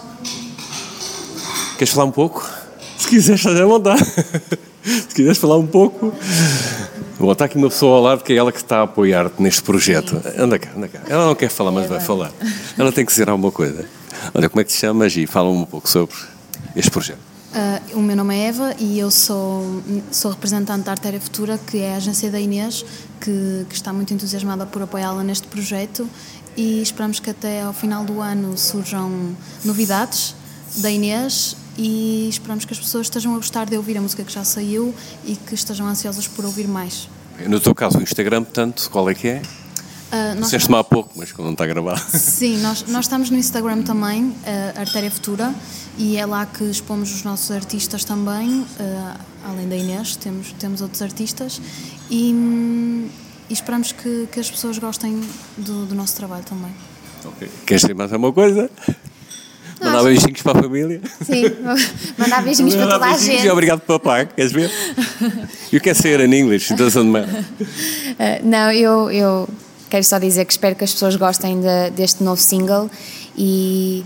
Queres 1.80 1.92
falar 1.92 2.06
um 2.06 2.12
pouco? 2.12 2.48
Se 2.96 3.08
quiseres 3.08 3.42
fazer 3.42 3.64
a 3.64 3.66
vontade. 3.66 4.04
Se 4.86 5.16
quiseres 5.16 5.38
falar 5.40 5.58
um 5.58 5.66
pouco. 5.66 6.14
Bom, 7.20 7.32
está 7.32 7.46
aqui 7.46 7.58
uma 7.58 7.70
pessoa 7.70 7.98
ao 7.98 8.04
lado 8.04 8.24
que 8.24 8.34
é 8.34 8.36
ela 8.36 8.52
que 8.52 8.60
está 8.60 8.80
a 8.80 8.84
apoiar-te 8.84 9.42
neste 9.42 9.64
projeto. 9.64 10.22
Sim. 10.22 10.42
Anda 10.42 10.60
cá, 10.60 10.70
anda 10.78 10.88
cá. 10.88 11.02
Ela 11.10 11.26
não 11.26 11.34
quer 11.34 11.50
falar, 11.50 11.72
mas 11.72 11.90
vai 11.90 12.00
falar. 12.00 12.32
Ela 12.78 12.92
tem 12.92 13.04
que 13.04 13.12
dizer 13.12 13.28
alguma 13.30 13.52
coisa. 13.52 13.86
Olha, 14.34 14.48
como 14.48 14.62
é 14.62 14.64
que 14.64 14.72
te 14.72 14.78
chamas 14.78 15.18
e 15.18 15.26
fala 15.26 15.50
um 15.50 15.66
pouco 15.66 15.90
sobre 15.90 16.16
este 16.78 16.92
projeto. 16.92 17.20
Uh, 17.48 17.98
o 17.98 18.02
meu 18.02 18.16
nome 18.16 18.36
é 18.36 18.48
Eva 18.48 18.76
e 18.78 19.00
eu 19.00 19.10
sou, 19.10 19.82
sou 20.12 20.32
representante 20.32 20.84
da 20.84 20.92
Artéria 20.92 21.20
Futura, 21.20 21.58
que 21.58 21.80
é 21.80 21.94
a 21.94 21.98
agência 21.98 22.30
da 22.30 22.40
Inês, 22.40 22.86
que, 23.22 23.66
que 23.68 23.76
está 23.76 23.92
muito 23.92 24.14
entusiasmada 24.14 24.66
por 24.66 24.82
apoiá-la 24.82 25.24
neste 25.24 25.48
projeto 25.48 26.08
e 26.56 26.82
esperamos 26.82 27.20
que 27.20 27.30
até 27.30 27.62
ao 27.62 27.74
final 27.74 28.04
do 28.04 28.22
ano 28.22 28.58
surjam 28.58 29.36
novidades 29.64 30.36
da 30.78 30.92
Inês 30.92 31.56
e 31.78 32.28
esperamos 32.30 32.66
que 32.66 32.74
as 32.74 32.80
pessoas 32.80 33.08
estejam 33.08 33.34
a 33.34 33.38
gostar 33.38 33.66
de 33.66 33.78
ouvir 33.78 33.98
a 33.98 34.02
música 34.02 34.24
que 34.24 34.32
já 34.32 34.44
saiu 34.44 34.94
e 35.26 35.36
que 35.36 35.56
estejam 35.56 35.88
ansiosas 35.88 36.28
por 36.28 36.44
ouvir 36.46 36.68
mais. 36.68 37.08
No 37.48 37.60
teu 37.60 37.74
caso, 37.74 38.00
o 38.00 38.02
Instagram, 38.02 38.44
portanto, 38.44 38.90
qual 38.92 39.10
é 39.10 39.14
que 39.14 39.28
é? 39.28 39.42
Uh, 39.42 40.42
Disseste-me 40.42 40.58
estamos... 40.58 40.80
há 40.80 40.84
pouco, 40.84 41.12
mas 41.16 41.32
quando 41.32 41.46
não 41.48 41.54
está 41.54 41.66
gravado. 41.66 42.02
Sim, 42.10 42.58
nós, 42.62 42.86
nós 42.88 43.06
estamos 43.06 43.30
no 43.30 43.38
Instagram 43.38 43.84
também, 43.84 44.26
uh, 44.26 44.80
Artéria 44.80 45.12
Futura, 45.12 45.54
e 45.98 46.16
é 46.18 46.26
lá 46.26 46.46
que 46.46 46.64
expomos 46.64 47.14
os 47.14 47.24
nossos 47.24 47.50
artistas 47.50 48.04
também, 48.04 48.62
uh, 48.62 49.20
além 49.44 49.68
da 49.68 49.76
Inês, 49.76 50.16
temos, 50.16 50.52
temos 50.54 50.82
outros 50.82 51.02
artistas, 51.02 51.60
e, 52.10 52.32
e 53.50 53.54
esperamos 53.54 53.92
que, 53.92 54.28
que 54.32 54.40
as 54.40 54.50
pessoas 54.50 54.78
gostem 54.78 55.20
do, 55.58 55.86
do 55.88 55.96
nosso 55.96 56.16
trabalho 56.16 56.44
também. 56.44 56.72
Ok. 57.26 57.50
Queres 57.66 57.82
dizer 57.82 57.96
mais 57.96 58.14
alguma 58.14 58.32
coisa? 58.32 58.70
Mandar 59.82 60.04
beijinhos 60.04 60.42
para 60.42 60.60
a 60.60 60.64
família. 60.64 61.02
Sim, 61.22 61.44
mandar 62.18 62.44
beijinhos 62.44 62.76
para 62.76 62.88
toda 62.88 63.06
a 63.06 63.18
gente. 63.18 63.46
E 63.46 63.50
obrigado, 63.50 63.82
papá. 63.82 64.26
Queres 64.26 64.52
ver? 64.52 64.72
You 65.72 65.80
can 65.80 65.94
say 65.94 66.14
it 66.14 66.24
in 66.24 66.34
English, 66.34 66.72
it 66.74 66.82
doesn't 66.82 67.10
matter. 67.10 67.40
Uh, 67.40 68.42
não, 68.44 68.72
eu, 68.72 69.12
eu 69.12 69.50
quero 69.90 70.04
só 70.04 70.18
dizer 70.18 70.46
que 70.46 70.52
espero 70.52 70.76
que 70.76 70.84
as 70.84 70.92
pessoas 70.94 71.16
gostem 71.16 71.60
de, 71.60 71.92
deste 71.92 72.24
novo 72.24 72.42
single 72.42 72.90
e, 73.38 74.04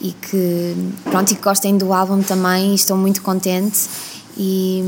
e 0.00 0.12
que 0.12 0.74
pronto 1.04 1.32
e 1.32 1.36
que 1.36 1.42
gostem 1.42 1.76
do 1.76 1.92
álbum 1.92 2.22
também. 2.22 2.74
Estou 2.74 2.96
muito 2.96 3.22
contente 3.22 3.88
e, 4.36 4.82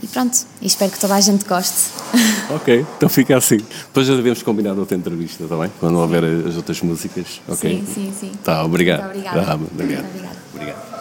e, 0.00 0.06
pronto, 0.06 0.38
e 0.60 0.66
espero 0.66 0.92
que 0.92 1.00
toda 1.00 1.14
a 1.14 1.20
gente 1.20 1.44
goste. 1.44 1.90
Ok, 2.50 2.84
então 2.96 3.08
fica 3.08 3.36
assim. 3.36 3.56
Depois 3.56 4.06
já 4.06 4.14
devemos 4.14 4.42
combinar 4.42 4.74
outra 4.74 4.94
entrevista, 4.94 5.44
está 5.44 5.56
bem? 5.56 5.72
Quando 5.80 5.98
houver 5.98 6.22
as 6.46 6.54
outras 6.56 6.82
músicas. 6.82 7.40
Ok? 7.48 7.82
Sim, 7.86 7.94
sim, 7.94 8.12
sim. 8.18 8.32
Tá, 8.44 8.62
obrigado. 8.62 9.04
Muito 9.04 9.16
obrigada. 9.16 9.38
Ah, 9.38 9.54
obrigado. 9.54 10.02
Muito 10.02 10.14
obrigado. 10.14 10.36
obrigado. 10.54 10.91